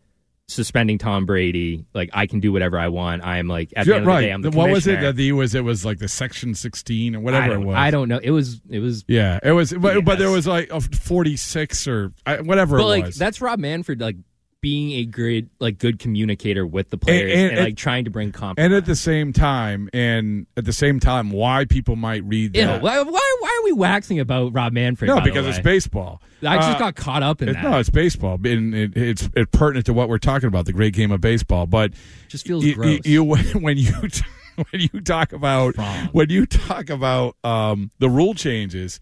suspending 0.48 0.98
Tom 0.98 1.26
Brady. 1.26 1.84
Like 1.94 2.10
I 2.12 2.26
can 2.26 2.40
do 2.40 2.52
whatever 2.52 2.78
I 2.78 2.88
want. 2.88 3.24
I'm 3.24 3.48
like 3.48 3.72
at 3.76 3.86
the 3.86 3.94
end 3.94 4.06
of 4.08 4.14
the 4.14 4.20
day, 4.20 4.30
I'm 4.30 4.42
the 4.42 4.50
what 4.50 4.70
was 4.70 4.86
it 4.86 4.96
commissioner. 4.96 5.12
that 5.12 5.20
he 5.22 5.32
was? 5.32 5.54
It 5.54 5.64
was 5.64 5.84
like 5.84 5.98
the 5.98 6.08
section 6.08 6.54
sixteen 6.54 7.16
or 7.16 7.20
whatever 7.20 7.54
it 7.54 7.60
was. 7.60 7.76
I 7.76 7.90
don't 7.90 8.08
know. 8.08 8.20
It 8.22 8.30
was 8.30 8.60
it 8.68 8.80
was 8.80 9.04
Yeah, 9.08 9.38
it 9.42 9.52
was, 9.52 9.72
but, 9.72 10.04
but 10.04 10.18
there 10.18 10.30
was 10.30 10.46
like 10.46 10.70
a 10.70 10.80
forty-six 10.80 11.88
or 11.88 12.12
whatever 12.42 12.76
but 12.76 12.84
it 12.84 12.86
like 12.86 13.04
was. 13.06 13.16
that's 13.16 13.40
Rob 13.40 13.58
Manfred 13.58 14.00
like 14.00 14.16
being 14.64 14.92
a 14.92 15.04
great 15.04 15.46
like 15.60 15.76
good 15.78 15.98
communicator 15.98 16.66
with 16.66 16.88
the 16.88 16.96
players 16.96 17.30
and- 17.32 17.40
and, 17.40 17.50
and- 17.58 17.64
like 17.66 17.76
trying 17.76 18.04
to 18.06 18.10
bring 18.10 18.32
compromise. 18.32 18.64
and 18.64 18.72
at 18.72 18.86
the 18.86 18.96
same 18.96 19.30
time, 19.34 19.90
and 19.92 20.46
at 20.56 20.64
the 20.64 20.72
same 20.72 20.98
time, 21.00 21.30
why 21.30 21.66
people 21.66 21.96
might 21.96 22.24
read 22.24 22.54
that? 22.54 22.80
why, 22.80 22.98
why 23.02 23.36
why 23.40 23.58
are 23.60 23.64
we 23.64 23.72
waxing 23.72 24.18
about 24.20 24.54
Rob 24.54 24.72
Manfred? 24.72 25.08
no, 25.08 25.20
because 25.20 25.46
it's 25.46 25.58
baseball. 25.58 26.22
I 26.42 26.56
just 26.56 26.70
Uh, 26.76 26.78
got 26.78 26.94
caught 26.96 27.22
up 27.22 27.42
in 27.42 27.50
it- 27.50 27.52
that. 27.54 27.62
no, 27.62 27.78
it's 27.78 27.90
baseball, 27.90 28.38
and 28.42 28.74
it, 28.74 28.96
it's 28.96 29.28
it's 29.36 29.50
pertinent 29.52 29.84
to 29.86 29.92
what 29.92 30.08
we're 30.08 30.16
talking 30.18 30.46
about, 30.46 30.64
the 30.64 30.72
great 30.72 30.94
game 30.94 31.12
of 31.12 31.20
baseball. 31.20 31.66
But 31.66 31.92
just 32.28 32.46
feels 32.46 32.64
you, 32.64 32.74
gross. 32.74 33.00
you, 33.04 33.22
when 33.54 33.76
you 33.76 33.92
when 34.70 34.80
you 34.94 35.00
talk 35.02 35.32
about 35.34 35.76
Wrong. 35.76 36.08
when 36.12 36.30
you 36.30 36.46
talk 36.46 36.88
about 36.88 37.36
um, 37.44 37.90
the 37.98 38.08
rule 38.08 38.32
changes, 38.34 38.98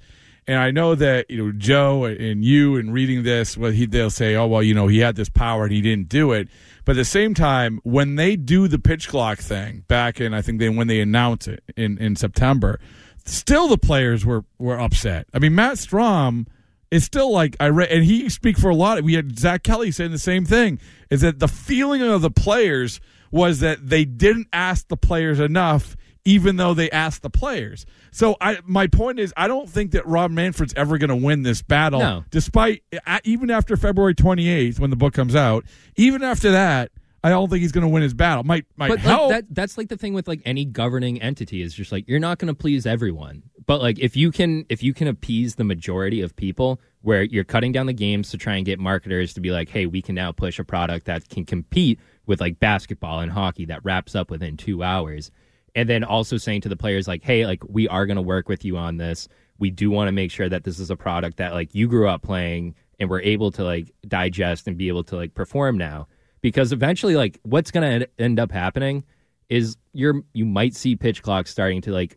and 0.46 0.58
I 0.58 0.70
know 0.70 0.94
that 0.94 1.30
you 1.30 1.44
know 1.44 1.52
Joe 1.52 2.04
and 2.04 2.44
you 2.44 2.76
and 2.76 2.92
reading 2.92 3.22
this, 3.22 3.56
well, 3.56 3.70
he 3.70 3.86
they'll 3.86 4.10
say, 4.10 4.34
oh 4.34 4.46
well, 4.46 4.62
you 4.62 4.74
know, 4.74 4.88
he 4.88 4.98
had 4.98 5.16
this 5.16 5.28
power 5.28 5.64
and 5.64 5.72
he 5.72 5.80
didn't 5.80 6.08
do 6.08 6.32
it. 6.32 6.48
But 6.84 6.92
at 6.92 6.96
the 6.96 7.04
same 7.04 7.34
time, 7.34 7.80
when 7.84 8.16
they 8.16 8.36
do 8.36 8.66
the 8.66 8.78
pitch 8.78 9.08
clock 9.08 9.38
thing 9.38 9.84
back 9.86 10.20
in, 10.20 10.34
I 10.34 10.42
think 10.42 10.58
they 10.58 10.68
when 10.68 10.88
they 10.88 11.00
announce 11.00 11.46
it 11.46 11.62
in 11.76 11.98
in 11.98 12.16
September, 12.16 12.80
still 13.24 13.68
the 13.68 13.78
players 13.78 14.26
were 14.26 14.44
were 14.58 14.78
upset. 14.78 15.26
I 15.32 15.38
mean, 15.38 15.54
Matt 15.54 15.74
Strahm 15.74 16.46
is 16.90 17.04
still 17.04 17.32
like 17.32 17.56
I 17.60 17.68
read, 17.68 17.90
and 17.90 18.04
he 18.04 18.28
speak 18.28 18.58
for 18.58 18.68
a 18.68 18.74
lot. 18.74 18.98
Of, 18.98 19.04
we 19.04 19.14
had 19.14 19.38
Zack 19.38 19.62
Kelly 19.62 19.90
saying 19.90 20.10
the 20.10 20.18
same 20.18 20.44
thing. 20.44 20.80
Is 21.08 21.20
that 21.20 21.38
the 21.38 21.48
feeling 21.48 22.02
of 22.02 22.20
the 22.20 22.30
players 22.30 23.00
was 23.30 23.60
that 23.60 23.88
they 23.88 24.04
didn't 24.04 24.48
ask 24.52 24.88
the 24.88 24.96
players 24.96 25.40
enough, 25.40 25.96
even 26.24 26.56
though 26.56 26.74
they 26.74 26.90
asked 26.90 27.22
the 27.22 27.30
players. 27.30 27.84
So 28.12 28.36
I, 28.40 28.58
my 28.64 28.86
point 28.86 29.18
is, 29.18 29.32
I 29.36 29.48
don't 29.48 29.68
think 29.68 29.92
that 29.92 30.06
Rob 30.06 30.30
Manfred's 30.30 30.74
ever 30.76 30.98
going 30.98 31.10
to 31.10 31.16
win 31.16 31.42
this 31.42 31.62
battle, 31.62 32.00
No. 32.00 32.24
despite 32.30 32.82
even 33.24 33.50
after 33.50 33.76
February 33.76 34.14
twenty 34.14 34.48
eighth 34.48 34.78
when 34.78 34.90
the 34.90 34.96
book 34.96 35.14
comes 35.14 35.34
out. 35.34 35.64
Even 35.96 36.22
after 36.22 36.52
that, 36.52 36.92
I 37.24 37.28
don't 37.28 37.48
think 37.48 37.62
he's 37.62 37.72
going 37.72 37.82
to 37.82 37.88
win 37.88 38.02
his 38.02 38.14
battle. 38.14 38.44
Might 38.44 38.66
might 38.76 38.88
but 38.88 38.98
help. 39.00 39.30
like, 39.30 39.46
that 39.48 39.54
that's 39.54 39.78
like 39.78 39.88
the 39.88 39.96
thing 39.96 40.12
with 40.14 40.28
like 40.28 40.42
any 40.44 40.64
governing 40.64 41.20
entity 41.22 41.62
is 41.62 41.74
just 41.74 41.92
like 41.92 42.06
you're 42.08 42.20
not 42.20 42.38
going 42.38 42.52
to 42.52 42.58
please 42.58 42.86
everyone 42.86 43.42
but 43.66 43.80
like 43.80 43.98
if 44.00 44.16
you 44.16 44.32
can 44.32 44.66
if 44.68 44.82
you 44.82 44.92
can 44.92 45.06
appease 45.06 45.54
the 45.54 45.64
majority 45.64 46.20
of 46.20 46.34
people 46.34 46.80
where 47.02 47.22
you're 47.22 47.44
cutting 47.44 47.70
down 47.72 47.86
the 47.86 47.92
games 47.92 48.30
to 48.30 48.36
try 48.38 48.56
and 48.56 48.66
get 48.66 48.78
marketers 48.78 49.32
to 49.34 49.40
be 49.40 49.50
like 49.52 49.68
hey 49.68 49.86
we 49.86 50.02
can 50.02 50.14
now 50.16 50.32
push 50.32 50.58
a 50.58 50.64
product 50.64 51.06
that 51.06 51.28
can 51.28 51.44
compete 51.44 51.98
with 52.26 52.40
like 52.40 52.58
basketball 52.58 53.20
and 53.20 53.30
hockey 53.30 53.64
that 53.64 53.84
wraps 53.84 54.14
up 54.16 54.30
within 54.30 54.56
two 54.56 54.82
hours 54.82 55.30
and 55.74 55.88
then 55.88 56.04
also 56.04 56.36
saying 56.36 56.60
to 56.62 56.68
the 56.68 56.76
players 56.76 57.08
like 57.08 57.22
hey 57.22 57.46
like 57.46 57.62
we 57.68 57.88
are 57.88 58.06
going 58.06 58.16
to 58.16 58.22
work 58.22 58.48
with 58.48 58.64
you 58.64 58.76
on 58.76 58.96
this. 58.96 59.28
We 59.58 59.70
do 59.70 59.90
want 59.90 60.08
to 60.08 60.12
make 60.12 60.30
sure 60.30 60.48
that 60.48 60.64
this 60.64 60.78
is 60.78 60.90
a 60.90 60.96
product 60.96 61.36
that 61.36 61.52
like 61.52 61.74
you 61.74 61.88
grew 61.88 62.08
up 62.08 62.22
playing 62.22 62.74
and 62.98 63.08
we're 63.08 63.20
able 63.20 63.50
to 63.52 63.64
like 63.64 63.92
digest 64.08 64.66
and 64.66 64.76
be 64.76 64.88
able 64.88 65.04
to 65.04 65.16
like 65.16 65.34
perform 65.34 65.78
now. 65.78 66.08
Because 66.40 66.72
eventually 66.72 67.16
like 67.16 67.38
what's 67.42 67.70
going 67.70 68.00
to 68.00 68.08
end 68.18 68.40
up 68.40 68.50
happening 68.50 69.04
is 69.48 69.76
you're 69.92 70.22
you 70.32 70.44
might 70.44 70.74
see 70.74 70.96
pitch 70.96 71.22
clocks 71.22 71.50
starting 71.50 71.80
to 71.82 71.92
like 71.92 72.16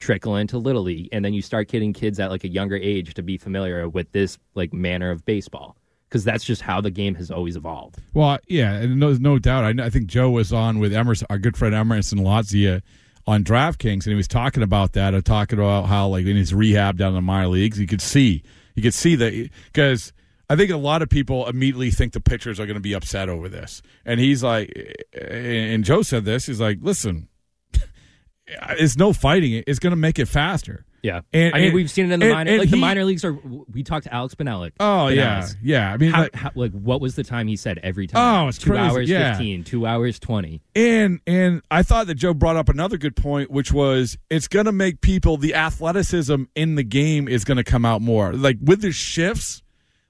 trickle 0.00 0.36
into 0.36 0.56
little 0.56 0.82
league 0.82 1.08
and 1.12 1.22
then 1.24 1.34
you 1.34 1.42
start 1.42 1.68
getting 1.68 1.92
kids 1.92 2.18
at 2.18 2.30
like 2.30 2.42
a 2.42 2.48
younger 2.48 2.76
age 2.76 3.12
to 3.12 3.22
be 3.22 3.36
familiar 3.36 3.86
with 3.86 4.10
this 4.12 4.38
like 4.54 4.72
manner 4.72 5.10
of 5.10 5.24
baseball 5.26 5.76
because 6.10 6.24
that's 6.24 6.42
just 6.42 6.60
how 6.60 6.80
the 6.80 6.90
game 6.90 7.14
has 7.14 7.30
always 7.30 7.54
evolved. 7.54 7.96
Well, 8.12 8.38
yeah, 8.48 8.72
and 8.72 9.00
there's 9.00 9.20
no 9.20 9.38
doubt. 9.38 9.64
I, 9.64 9.86
I 9.86 9.90
think 9.90 10.08
Joe 10.08 10.30
was 10.30 10.52
on 10.52 10.80
with 10.80 10.92
Emerson, 10.92 11.28
our 11.30 11.38
good 11.38 11.56
friend 11.56 11.72
Emerson 11.72 12.18
Lotzia 12.18 12.82
on 13.28 13.44
DraftKings, 13.44 14.04
and 14.04 14.06
he 14.06 14.14
was 14.14 14.26
talking 14.26 14.64
about 14.64 14.94
that, 14.94 15.14
or 15.14 15.20
talking 15.20 15.58
about 15.60 15.86
how, 15.86 16.08
like, 16.08 16.26
in 16.26 16.36
his 16.36 16.52
rehab 16.52 16.98
down 16.98 17.10
in 17.10 17.14
the 17.14 17.20
minor 17.20 17.46
leagues, 17.46 17.78
you 17.78 17.86
could 17.86 18.02
see, 18.02 18.42
you 18.74 18.82
could 18.82 18.94
see 18.94 19.14
that 19.14 19.50
because 19.72 20.12
I 20.48 20.56
think 20.56 20.72
a 20.72 20.76
lot 20.76 21.00
of 21.00 21.08
people 21.08 21.46
immediately 21.46 21.92
think 21.92 22.12
the 22.12 22.20
pitchers 22.20 22.58
are 22.58 22.66
going 22.66 22.74
to 22.74 22.80
be 22.80 22.92
upset 22.92 23.28
over 23.28 23.48
this, 23.48 23.80
and 24.04 24.18
he's 24.18 24.42
like, 24.42 24.72
and 25.12 25.84
Joe 25.84 26.02
said 26.02 26.24
this, 26.24 26.46
he's 26.46 26.60
like, 26.60 26.78
listen, 26.82 27.28
it's 28.46 28.96
no 28.96 29.12
fighting 29.12 29.52
it; 29.52 29.64
it's 29.68 29.78
going 29.78 29.92
to 29.92 29.96
make 29.96 30.18
it 30.18 30.26
faster. 30.26 30.84
Yeah, 31.02 31.20
And- 31.32 31.54
I 31.54 31.58
mean 31.58 31.66
and- 31.68 31.74
we've 31.74 31.90
seen 31.90 32.10
it 32.10 32.12
in 32.14 32.20
the 32.20 32.26
and- 32.26 32.34
minor, 32.34 32.58
like 32.58 32.70
the 32.70 32.76
minor 32.76 33.04
leagues 33.04 33.24
are. 33.24 33.32
We 33.72 33.82
talked 33.82 34.04
to 34.04 34.14
Alex 34.14 34.34
Benelli. 34.34 34.72
Oh 34.80 35.08
yeah, 35.08 35.46
yeah. 35.62 35.92
I 35.92 35.96
mean, 35.96 36.12
How, 36.12 36.22
like, 36.22 36.34
how, 36.34 36.50
like 36.54 36.72
what 36.72 37.00
was 37.00 37.14
the 37.14 37.24
time 37.24 37.46
he 37.48 37.56
said 37.56 37.78
every 37.82 38.06
time? 38.06 38.44
Oh, 38.44 38.48
it's 38.48 38.58
two 38.58 38.70
crazy, 38.70 38.82
hours 38.82 39.08
yeah. 39.08 39.32
fifteen, 39.32 39.64
two 39.64 39.86
hours 39.86 40.18
twenty. 40.18 40.60
And 40.74 41.20
and 41.26 41.62
I 41.70 41.82
thought 41.82 42.06
that 42.08 42.16
Joe 42.16 42.34
brought 42.34 42.56
up 42.56 42.68
another 42.68 42.98
good 42.98 43.16
point, 43.16 43.50
which 43.50 43.72
was 43.72 44.18
it's 44.28 44.46
going 44.48 44.66
to 44.66 44.72
make 44.72 45.00
people 45.00 45.36
the 45.38 45.54
athleticism 45.54 46.44
in 46.54 46.74
the 46.74 46.84
game 46.84 47.28
is 47.28 47.44
going 47.44 47.56
to 47.56 47.64
come 47.64 47.84
out 47.86 48.02
more. 48.02 48.32
Like 48.34 48.58
with 48.60 48.82
the 48.82 48.92
shifts, 48.92 49.62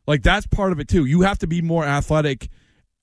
like 0.07 0.23
that's 0.23 0.47
part 0.49 0.73
of 0.73 0.81
it 0.81 0.89
too. 0.89 1.05
You 1.05 1.21
have 1.23 1.39
to 1.39 1.47
be 1.47 1.63
more 1.63 1.85
athletic 1.85 2.49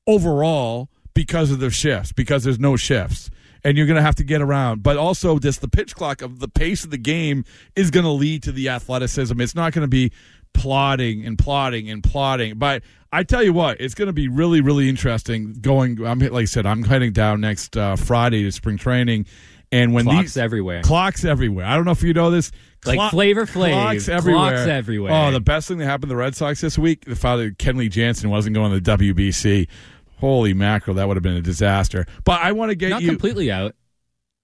overall 0.05 0.89
because 1.13 1.51
of 1.51 1.59
the 1.59 1.69
shifts, 1.69 2.11
because 2.11 2.43
there's 2.43 2.59
no 2.59 2.75
shifts. 2.75 3.29
And 3.63 3.77
you're 3.77 3.87
going 3.87 3.97
to 3.97 4.01
have 4.01 4.15
to 4.15 4.23
get 4.23 4.41
around, 4.41 4.83
but 4.83 4.97
also 4.97 5.39
just 5.39 5.61
the 5.61 5.67
pitch 5.67 5.95
clock 5.95 6.21
of 6.21 6.39
the 6.39 6.47
pace 6.47 6.83
of 6.83 6.91
the 6.91 6.97
game 6.97 7.43
is 7.75 7.91
going 7.91 8.05
to 8.05 8.11
lead 8.11 8.43
to 8.43 8.51
the 8.51 8.69
athleticism. 8.69 9.39
It's 9.41 9.55
not 9.55 9.73
going 9.73 9.83
to 9.83 9.89
be 9.89 10.11
plodding 10.53 11.25
and 11.25 11.37
plodding 11.37 11.89
and 11.89 12.03
plodding. 12.03 12.57
But 12.57 12.83
I 13.11 13.23
tell 13.23 13.43
you 13.43 13.53
what, 13.53 13.79
it's 13.79 13.93
going 13.93 14.07
to 14.07 14.13
be 14.13 14.27
really, 14.27 14.61
really 14.61 14.89
interesting. 14.89 15.53
Going, 15.53 16.05
I'm 16.05 16.19
like 16.19 16.33
I 16.33 16.45
said, 16.45 16.65
I'm 16.65 16.83
heading 16.83 17.13
down 17.13 17.41
next 17.41 17.77
uh, 17.77 17.95
Friday 17.95 18.43
to 18.43 18.51
spring 18.51 18.77
training, 18.77 19.27
and 19.71 19.93
when 19.93 20.05
Clocks 20.05 20.21
these 20.21 20.37
everywhere. 20.37 20.81
clocks 20.81 21.25
everywhere. 21.25 21.65
I 21.65 21.75
don't 21.75 21.85
know 21.85 21.91
if 21.91 22.03
you 22.03 22.13
know 22.13 22.31
this. 22.31 22.51
Like 22.85 23.11
Flavor 23.11 23.45
Flav, 23.45 23.71
clocks 23.71 24.07
everywhere. 24.07 24.51
clocks 24.51 24.67
everywhere. 24.67 25.11
Oh, 25.11 25.31
the 25.31 25.41
best 25.41 25.67
thing 25.67 25.79
that 25.79 25.85
happened 25.85 26.03
to 26.03 26.07
the 26.09 26.15
Red 26.15 26.35
Sox 26.35 26.61
this 26.61 26.77
week: 26.77 27.05
the 27.05 27.15
father 27.15 27.51
Kenley 27.51 27.89
Jansen 27.89 28.29
wasn't 28.29 28.55
going 28.55 28.71
to 28.71 28.79
the 28.79 28.97
WBC. 28.97 29.67
Holy 30.17 30.53
mackerel, 30.53 30.95
that 30.95 31.07
would 31.07 31.17
have 31.17 31.23
been 31.23 31.37
a 31.37 31.41
disaster. 31.41 32.05
But 32.23 32.41
I 32.41 32.51
want 32.51 32.71
to 32.71 32.75
get 32.75 32.89
Not 32.89 33.01
you 33.01 33.09
completely 33.09 33.51
out. 33.51 33.75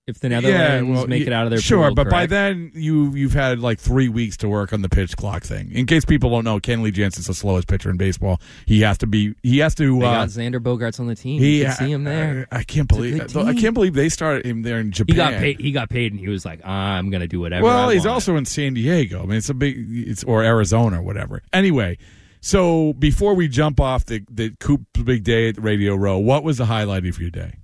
If 0.06 0.20
the 0.20 0.28
Netherlands 0.28 0.90
well, 0.90 1.08
make 1.08 1.26
it 1.26 1.32
out 1.32 1.46
of 1.46 1.50
their 1.50 1.62
sure, 1.62 1.88
pool, 1.88 1.96
but 1.96 2.10
by 2.10 2.26
then 2.26 2.74
you 2.76 3.16
you've 3.16 3.32
had 3.32 3.60
like 3.62 3.80
three 3.80 4.10
weeks 4.10 4.36
to 4.38 4.50
work 4.50 4.74
on 4.74 4.82
the 4.82 4.90
pitch 4.90 5.16
clock 5.16 5.44
thing. 5.44 5.72
In 5.72 5.86
case 5.86 6.04
people 6.04 6.30
don't 6.30 6.44
know, 6.44 6.60
Kenley 6.60 6.92
Jansen's 6.92 7.28
the 7.28 7.34
slowest 7.34 7.70
pitcher 7.70 7.90
in 7.90 7.96
baseball. 7.96 8.42
He 8.66 8.82
has 8.82 8.98
to 8.98 9.08
be. 9.08 9.34
He 9.44 9.60
has 9.60 9.76
to. 9.76 9.98
they 9.98 10.06
uh, 10.06 10.12
got 10.12 10.28
Xander 10.28 10.60
Bogaerts 10.60 11.00
on 11.00 11.08
the 11.08 11.16
team. 11.16 11.40
he 11.40 11.60
you 11.60 11.66
can 11.68 11.76
see 11.76 11.90
him 11.90 12.04
there. 12.04 12.50
I, 12.52 12.58
I 12.58 12.64
can't 12.64 12.90
believe. 12.90 13.34
I 13.38 13.54
can't 13.54 13.74
believe 13.74 13.94
they 13.94 14.10
started 14.10 14.46
him 14.46 14.64
there 14.64 14.80
in 14.80 14.92
Japan. 14.92 15.16
he 15.16 15.18
got 15.18 15.34
paid. 15.40 15.62
He 15.62 15.72
got 15.72 15.90
paid, 15.90 16.12
and 16.12 16.20
he 16.20 16.28
was 16.28 16.44
like, 16.44 16.60
"I'm 16.66 17.10
going 17.10 17.22
to 17.22 17.28
do 17.28 17.40
whatever." 17.40 17.64
Well, 17.64 17.90
I 17.90 17.94
he's 17.94 18.02
want." 18.02 18.16
also 18.16 18.36
in 18.36 18.44
San 18.44 18.74
Diego. 18.74 19.24
I 19.24 19.26
mean, 19.26 19.38
it's 19.38 19.50
a 19.50 19.54
big, 19.54 19.78
it's 19.90 20.26
or 20.26 20.44
Arizona 20.44 21.00
or 21.00 21.02
whatever. 21.02 21.44
Anyway, 21.54 21.98
so 22.44 22.92
before 23.00 23.36
we 23.36 23.48
jump 23.48 23.80
off 23.80 24.06
the 24.06 24.22
the 24.30 24.54
Coop 24.60 24.82
Big 25.06 25.24
Day 25.24 25.48
at 25.48 25.58
Radio 25.58 25.96
Row, 25.96 26.18
what 26.18 26.44
was 26.44 26.58
the 26.58 26.66
highlight 26.66 27.06
of 27.06 27.18
your 27.18 27.30
day? 27.30 27.56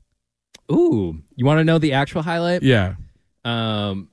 Ooh, 0.71 1.21
you 1.35 1.45
want 1.45 1.59
to 1.59 1.65
know 1.65 1.79
the 1.79 1.91
actual 1.91 2.21
highlight? 2.21 2.63
Yeah. 2.63 2.95
Um, 3.43 4.09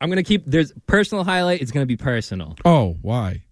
I'm 0.00 0.08
gonna 0.08 0.24
keep. 0.24 0.44
There's 0.44 0.72
personal 0.88 1.22
highlight. 1.22 1.62
It's 1.62 1.70
gonna 1.70 1.86
be 1.86 1.96
personal 1.96 2.56
Oh, 2.64 2.96
why? 3.00 3.44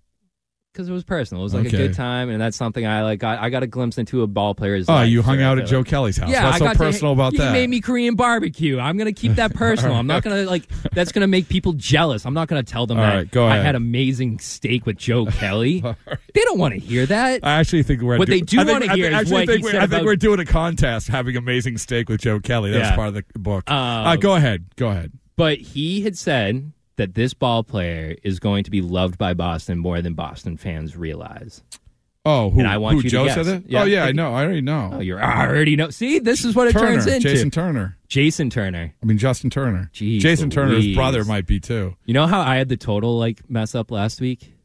Because 0.76 0.88
it 0.88 0.92
was 0.92 1.04
personal. 1.04 1.42
It 1.42 1.44
was 1.44 1.54
like 1.54 1.66
Okay. 1.68 1.76
a 1.76 1.80
good 1.88 1.94
time, 1.94 2.28
and 2.28 2.38
that's 2.40 2.56
something 2.56 2.86
I 2.86 3.02
like. 3.02 3.18
Got, 3.20 3.38
I 3.40 3.48
got 3.48 3.62
a 3.62 3.66
glimpse 3.66 3.96
into 3.96 4.20
a 4.22 4.26
ball 4.26 4.54
player's. 4.54 4.88
Oh, 4.88 4.92
life 4.94 5.08
you 5.08 5.22
hung 5.22 5.40
out 5.40 5.58
at 5.58 5.66
Joe 5.66 5.82
Kelly's 5.82 6.18
house. 6.18 6.28
Yeah, 6.30 6.44
What's 6.44 6.56
I 6.56 6.58
so 6.58 6.64
got 6.66 6.72
to- 6.74 6.78
personal 6.78 7.12
about 7.14 7.32
he 7.32 7.38
that? 7.38 7.52
made 7.52 7.70
me 7.70 7.80
Korean 7.80 8.14
barbecue. 8.14 8.78
I'm 8.78 8.96
gonna 8.98 9.12
keep 9.12 9.36
that 9.36 9.54
personal. 9.54 9.96
I'm 9.96 10.06
not 10.06 10.22
gonna 10.22 10.42
like. 10.44 10.64
That's 10.92 11.12
gonna 11.12 11.26
make 11.26 11.48
people 11.48 11.72
jealous. 11.72 12.26
I'm 12.26 12.34
not 12.34 12.48
gonna 12.48 12.62
tell 12.62 12.86
them 12.86 12.98
All 12.98 13.04
that 13.04 13.34
right, 13.34 13.50
I 13.52 13.56
had 13.62 13.74
amazing 13.74 14.38
steak 14.40 14.84
with 14.84 14.98
Joe 14.98 15.26
Kelly. 15.40 15.80
They 15.80 16.40
don't 16.42 16.58
want 16.58 16.74
to 16.74 16.80
hear 16.80 17.06
that. 17.06 17.40
I 17.42 17.52
actually 17.60 17.82
think 17.82 18.02
we're 18.02 18.18
What 18.18 18.28
they 18.28 18.40
do 18.42 18.60
I 18.60 18.64
think- 18.64 18.80
wanna 18.80 18.92
I 18.92 18.96
hear 18.96 19.04
think- 19.10 19.14
is 19.14 19.20
actually 19.20 19.32
what 19.32 19.46
think 19.48 19.58
he 19.60 19.64
we- 19.64 19.70
said 19.70 19.78
I 19.78 19.80
think 19.86 19.92
about- 19.94 20.04
we're 20.04 20.16
doing 20.16 20.40
a 20.40 20.44
contest 20.44 21.08
having 21.08 21.36
amazing 21.36 21.78
steak 21.78 22.08
with 22.08 22.20
Joe 22.20 22.40
Kelly. 22.40 22.70
That's 22.72 22.90
Yeah. 22.90 22.94
part 22.96 23.08
of 23.08 23.14
the 23.14 23.24
book. 23.38 23.70
Um, 23.70 23.76
uh, 24.06 24.16
go 24.16 24.34
ahead. 24.34 24.66
Go 24.76 24.88
ahead. 24.88 25.12
But 25.36 25.58
he 25.58 26.02
had 26.02 26.16
said 26.16 26.72
that 26.96 27.14
this 27.14 27.34
ball 27.34 27.62
player 27.62 28.16
is 28.22 28.38
going 28.38 28.64
to 28.64 28.70
be 28.70 28.80
loved 28.80 29.18
by 29.18 29.34
Boston 29.34 29.78
more 29.78 30.02
than 30.02 30.14
Boston 30.14 30.56
fans 30.56 30.96
realize. 30.96 31.62
Oh, 32.24 32.50
who? 32.50 32.58
And 32.58 32.68
I 32.68 32.78
want 32.78 32.94
who, 32.94 32.98
you 32.98 33.02
to 33.04 33.08
Joe 33.08 33.24
guess. 33.26 33.34
said 33.36 33.46
it? 33.46 33.62
Yeah, 33.68 33.82
oh 33.82 33.84
yeah, 33.84 34.04
I 34.04 34.10
know. 34.10 34.34
I 34.34 34.42
already 34.42 34.60
know. 34.60 34.90
Oh, 34.94 34.98
you're 34.98 35.22
I 35.22 35.46
already 35.46 35.76
know. 35.76 35.90
See, 35.90 36.18
this 36.18 36.44
is 36.44 36.56
what 36.56 36.66
it 36.66 36.72
Turner, 36.72 36.94
turns 36.94 37.06
into. 37.06 37.28
Jason 37.28 37.52
Turner. 37.52 37.96
Jason 38.08 38.50
Turner. 38.50 38.92
I 39.00 39.06
mean 39.06 39.16
Justin 39.16 39.48
Turner. 39.48 39.90
Jeez 39.94 40.18
Jason 40.18 40.50
Turner's 40.50 40.92
brother 40.92 41.24
might 41.24 41.46
be 41.46 41.60
too. 41.60 41.94
You 42.04 42.14
know 42.14 42.26
how 42.26 42.40
I 42.40 42.56
had 42.56 42.68
the 42.68 42.76
total 42.76 43.16
like 43.16 43.48
mess 43.48 43.76
up 43.76 43.92
last 43.92 44.20
week? 44.20 44.55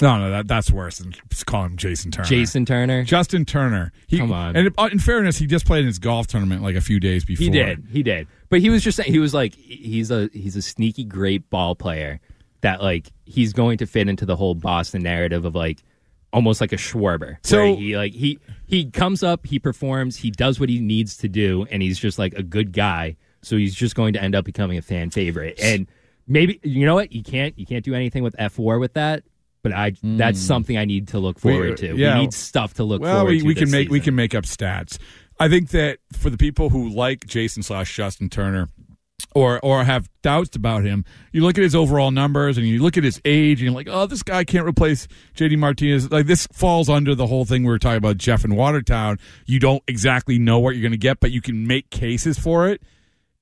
No, 0.00 0.18
no, 0.18 0.30
that, 0.30 0.48
that's 0.48 0.70
worse 0.70 0.98
than 0.98 1.12
just 1.28 1.44
calling 1.44 1.72
him 1.72 1.76
Jason 1.76 2.10
Turner. 2.10 2.26
Jason 2.26 2.64
Turner. 2.64 3.04
Justin 3.04 3.44
Turner. 3.44 3.92
He, 4.06 4.18
Come 4.18 4.32
on. 4.32 4.56
And 4.56 4.74
in 4.90 4.98
fairness, 4.98 5.36
he 5.36 5.46
just 5.46 5.66
played 5.66 5.80
in 5.80 5.86
his 5.86 5.98
golf 5.98 6.26
tournament 6.28 6.62
like 6.62 6.76
a 6.76 6.80
few 6.80 6.98
days 6.98 7.24
before. 7.26 7.44
He 7.44 7.50
did. 7.50 7.84
He 7.90 8.02
did. 8.02 8.26
But 8.48 8.60
he 8.60 8.70
was 8.70 8.82
just 8.82 8.96
saying 8.96 9.12
he 9.12 9.18
was 9.18 9.34
like 9.34 9.54
he's 9.54 10.10
a 10.10 10.30
he's 10.32 10.56
a 10.56 10.62
sneaky 10.62 11.04
great 11.04 11.48
ball 11.50 11.74
player 11.74 12.20
that 12.62 12.82
like 12.82 13.12
he's 13.26 13.52
going 13.52 13.78
to 13.78 13.86
fit 13.86 14.08
into 14.08 14.24
the 14.24 14.34
whole 14.36 14.54
Boston 14.54 15.02
narrative 15.02 15.44
of 15.44 15.54
like 15.54 15.82
almost 16.32 16.60
like 16.62 16.72
a 16.72 16.76
Schwarber. 16.76 17.36
So- 17.42 17.76
he 17.76 17.94
like 17.96 18.14
he 18.14 18.38
he 18.66 18.90
comes 18.90 19.22
up, 19.22 19.46
he 19.46 19.58
performs, 19.58 20.16
he 20.16 20.30
does 20.30 20.58
what 20.58 20.70
he 20.70 20.80
needs 20.80 21.18
to 21.18 21.28
do, 21.28 21.66
and 21.70 21.82
he's 21.82 21.98
just 21.98 22.18
like 22.18 22.32
a 22.34 22.42
good 22.42 22.72
guy. 22.72 23.16
So 23.42 23.56
he's 23.56 23.74
just 23.74 23.94
going 23.94 24.14
to 24.14 24.22
end 24.22 24.34
up 24.34 24.44
becoming 24.46 24.78
a 24.78 24.82
fan 24.82 25.10
favorite. 25.10 25.58
And 25.60 25.86
maybe 26.26 26.60
you 26.62 26.86
know 26.86 26.94
what? 26.94 27.12
You 27.12 27.22
can't 27.22 27.58
you 27.58 27.66
can't 27.66 27.84
do 27.84 27.94
anything 27.94 28.22
with 28.22 28.34
F 28.38 28.52
four 28.52 28.78
with 28.78 28.94
that. 28.94 29.22
But 29.62 29.72
I 29.72 29.92
that's 30.02 30.40
something 30.40 30.76
I 30.76 30.84
need 30.84 31.08
to 31.08 31.18
look 31.18 31.38
forward 31.38 31.76
to. 31.78 31.92
Hmm. 31.92 31.98
yeah. 31.98 32.14
We 32.16 32.22
need 32.22 32.34
stuff 32.34 32.74
to 32.74 32.84
look 32.84 33.00
Well, 33.00 33.18
forward 33.18 33.30
we, 33.30 33.40
to. 33.40 33.46
we 33.46 33.54
can 33.54 33.70
make 33.70 33.90
we 33.90 34.00
can 34.00 34.14
make 34.14 34.34
up 34.34 34.44
stats. 34.44 34.98
I 35.38 35.48
think 35.48 35.70
that 35.70 35.98
for 36.12 36.30
the 36.30 36.36
people 36.36 36.70
who 36.70 36.88
like 36.88 37.26
Jason 37.26 37.62
slash 37.62 37.94
Justin 37.96 38.28
Turner, 38.28 38.68
or 39.34 39.60
or 39.60 39.84
have 39.84 40.08
doubts 40.22 40.56
about 40.56 40.84
him, 40.84 41.04
you 41.32 41.42
look 41.42 41.56
at 41.58 41.62
his 41.64 41.74
overall 41.74 42.10
numbers 42.10 42.58
and 42.58 42.66
you 42.66 42.82
look 42.82 42.96
at 42.96 43.04
his 43.04 43.20
age, 43.24 43.60
and 43.60 43.66
you're 43.66 43.74
like, 43.74 43.88
oh, 43.88 44.06
this 44.06 44.22
guy 44.22 44.42
can't 44.44 44.66
replace 44.66 45.06
JD 45.36 45.58
Martinez. 45.58 46.10
Like 46.10 46.26
this 46.26 46.46
falls 46.52 46.88
under 46.88 47.14
the 47.14 47.26
whole 47.28 47.44
thing 47.44 47.62
we 47.62 47.68
were 47.70 47.78
talking 47.78 47.98
about 47.98 48.18
Jeff 48.18 48.44
in 48.44 48.56
Watertown. 48.56 49.18
You 49.46 49.58
don't 49.60 49.82
exactly 49.86 50.38
know 50.38 50.58
what 50.58 50.74
you're 50.74 50.82
going 50.82 50.92
to 50.92 50.98
get, 50.98 51.20
but 51.20 51.30
you 51.30 51.40
can 51.40 51.66
make 51.66 51.90
cases 51.90 52.38
for 52.38 52.68
it. 52.68 52.82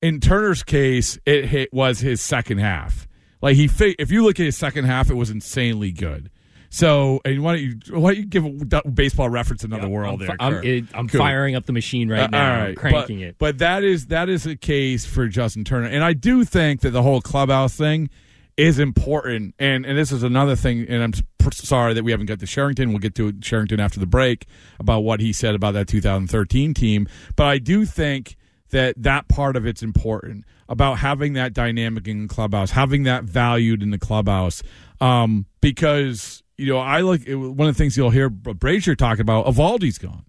In 0.01 0.19
Turner's 0.19 0.63
case, 0.63 1.19
it 1.25 1.45
hit, 1.45 1.73
was 1.73 1.99
his 1.99 2.21
second 2.21 2.59
half. 2.59 3.07
Like 3.41 3.55
he, 3.55 3.69
if 3.99 4.11
you 4.11 4.23
look 4.23 4.39
at 4.39 4.45
his 4.45 4.57
second 4.57 4.85
half, 4.85 5.09
it 5.09 5.15
was 5.15 5.29
insanely 5.29 5.91
good. 5.91 6.29
So, 6.73 7.19
and 7.25 7.43
why 7.43 7.57
don't 7.57 7.61
you 7.63 7.99
why 7.99 8.13
don't 8.13 8.23
you 8.23 8.25
give 8.27 8.45
a 8.85 8.89
baseball 8.89 9.27
reference 9.29 9.65
another 9.65 9.89
world 9.89 10.21
I'm, 10.21 10.27
there? 10.27 10.35
I'm, 10.39 10.63
it, 10.63 10.85
I'm 10.93 11.07
Cool. 11.09 11.19
firing 11.19 11.55
up 11.55 11.65
the 11.65 11.73
machine 11.73 12.07
right 12.07 12.21
Uh, 12.21 12.27
now, 12.27 12.53
all 12.59 12.65
right, 12.67 12.77
cranking 12.77 13.19
but, 13.19 13.25
it. 13.25 13.35
But 13.39 13.57
that 13.57 13.83
is 13.83 14.07
that 14.07 14.29
is 14.29 14.45
a 14.45 14.55
case 14.55 15.05
for 15.05 15.27
Justin 15.27 15.65
Turner, 15.65 15.87
and 15.87 16.01
I 16.01 16.13
do 16.13 16.45
think 16.45 16.79
that 16.81 16.91
the 16.91 17.01
whole 17.03 17.19
clubhouse 17.19 17.75
thing 17.75 18.09
is 18.55 18.79
important. 18.79 19.55
And 19.59 19.85
and 19.85 19.97
this 19.97 20.11
is 20.13 20.23
another 20.23 20.55
thing. 20.55 20.85
And 20.87 21.03
I'm 21.03 21.13
sorry 21.51 21.93
that 21.93 22.03
we 22.03 22.11
haven't 22.11 22.27
got 22.27 22.39
to 22.39 22.47
Cherington. 22.47 22.89
We'll 22.91 22.99
get 22.99 23.15
to 23.15 23.33
Cherington 23.33 23.79
after 23.79 23.99
the 23.99 24.05
break 24.05 24.45
about 24.79 25.01
what 25.01 25.19
he 25.19 25.33
said 25.33 25.55
about 25.55 25.73
that 25.73 25.87
2013 25.87 26.73
team. 26.73 27.07
But 27.35 27.47
I 27.47 27.57
do 27.57 27.85
think 27.85 28.37
that 28.71 28.95
that 28.97 29.27
part 29.27 29.55
of 29.55 29.65
it's 29.65 29.83
important 29.83 30.45
about 30.67 30.97
having 30.97 31.33
that 31.33 31.53
dynamic 31.53 32.07
in 32.07 32.23
the 32.23 32.33
clubhouse, 32.33 32.71
having 32.71 33.03
that 33.03 33.23
valued 33.23 33.83
in 33.83 33.91
the 33.91 33.99
clubhouse, 33.99 34.63
um, 34.99 35.45
because 35.61 36.43
you 36.57 36.67
know 36.67 36.79
I 36.79 37.01
like 37.01 37.25
it, 37.27 37.35
one 37.35 37.67
of 37.67 37.75
the 37.75 37.77
things 37.77 37.95
you'll 37.95 38.09
hear 38.09 38.29
Brasier 38.29 38.97
talk 38.97 39.19
about. 39.19 39.45
Eovaldi's 39.45 39.97
gone. 39.97 40.25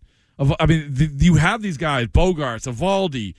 I 0.59 0.67
mean, 0.67 1.17
you 1.19 1.37
have 1.37 1.63
these 1.63 1.77
guys, 1.77 2.07
Bogaerts, 2.09 2.67
Eovaldi, 2.67 3.35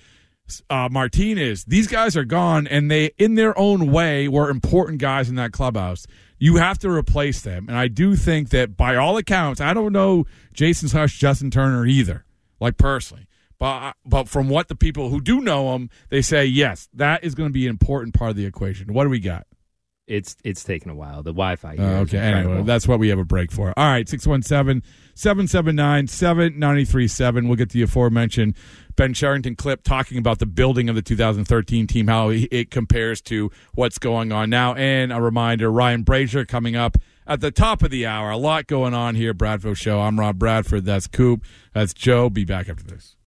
uh, 0.70 0.90
Martinez. 0.92 1.66
These 1.66 1.88
guys 1.88 2.16
are 2.16 2.24
gone, 2.24 2.68
and 2.68 2.90
they, 2.90 3.12
in 3.18 3.36
their 3.36 3.58
own 3.58 3.92
way, 3.92 4.28
were 4.28 4.50
important 4.50 5.00
guys 5.00 5.30
in 5.30 5.36
that 5.36 5.52
clubhouse. 5.52 6.06
You 6.40 6.58
have 6.58 6.78
to 6.80 6.90
replace 6.90 7.42
them, 7.42 7.68
and 7.68 7.78
I 7.78 7.88
do 7.88 8.16
think 8.16 8.50
that, 8.50 8.78
by 8.78 8.96
all 8.96 9.18
accounts, 9.18 9.62
I 9.62 9.74
don't 9.74 9.94
know 9.94 10.26
Jason 10.54 10.90
Hush, 10.90 11.18
Justin 11.18 11.52
Turner 11.52 11.86
either, 11.86 12.26
like 12.60 12.78
personally. 12.78 13.28
But, 13.60 13.96
but 14.06 14.28
from 14.28 14.50
what 14.50 14.68
the 14.68 14.76
people 14.76 15.10
who 15.10 15.22
do 15.22 15.42
know 15.42 15.76
him, 15.76 15.90
they 16.10 16.22
say 16.22 16.46
yes, 16.46 16.90
that 16.94 17.24
is 17.24 17.36
going 17.36 17.50
to 17.50 17.54
be 17.54 17.66
an 17.66 17.70
important 17.70 18.14
part 18.14 18.32
of 18.32 18.36
the 18.36 18.46
equation. 18.46 18.94
What 18.94 19.04
do 19.04 19.10
we 19.10 19.20
got? 19.20 19.46
it's 20.08 20.36
it's 20.44 20.64
taken 20.64 20.92
a 20.92 20.96
while. 20.96 21.24
The 21.24 21.32
Wi-Fi. 21.32 21.78
Uh, 21.78 22.02
okay, 22.02 22.18
anyway, 22.18 22.64
that's 22.64 22.88
what 22.88 23.00
we 23.00 23.10
have 23.10 23.20
a 23.20 23.26
break 23.26 23.52
for. 23.52 23.74
All 23.78 23.88
right, 23.88 24.08
617 24.08 24.84
779 25.16 26.08
7937. 26.08 27.48
We'll 27.48 27.56
get 27.56 27.70
the 27.70 27.82
aforementioned 27.84 28.56
Ben 28.96 29.14
Cherington 29.14 29.56
clip 29.56 29.84
talking 29.84 30.18
about 30.18 30.40
the 30.40 30.46
building 30.46 30.90
of 30.90 30.96
the 30.96 31.02
2013 31.02 31.88
team, 31.88 32.08
how 32.08 32.30
it 32.30 32.70
compares 32.70 33.22
to 33.22 33.50
what's 33.74 33.98
going 33.98 34.32
on 34.32 34.50
now. 34.50 34.74
And 34.76 35.14
a 35.14 35.22
reminder 35.22 35.72
Ryan 35.72 36.04
Brasier 36.04 36.48
coming 36.48 36.76
up 36.76 36.98
at 37.26 37.40
the 37.40 37.52
top 37.52 37.82
of 37.82 37.90
the 37.90 38.06
hour. 38.06 38.30
A 38.30 38.38
lot 38.38 38.68
going 38.68 38.94
on 38.94 39.16
here, 39.16 39.34
Bradford 39.34 39.78
Show. 39.78 40.02
I'm 40.02 40.20
Rob 40.20 40.38
Bradford. 40.38 40.86
That's 40.86 41.08
Coop. 41.08 41.44
That's 41.74 41.94
Joe. 41.94 42.30
Be 42.30 42.44
back 42.44 42.68
after 42.68 42.84
this. 42.84 43.16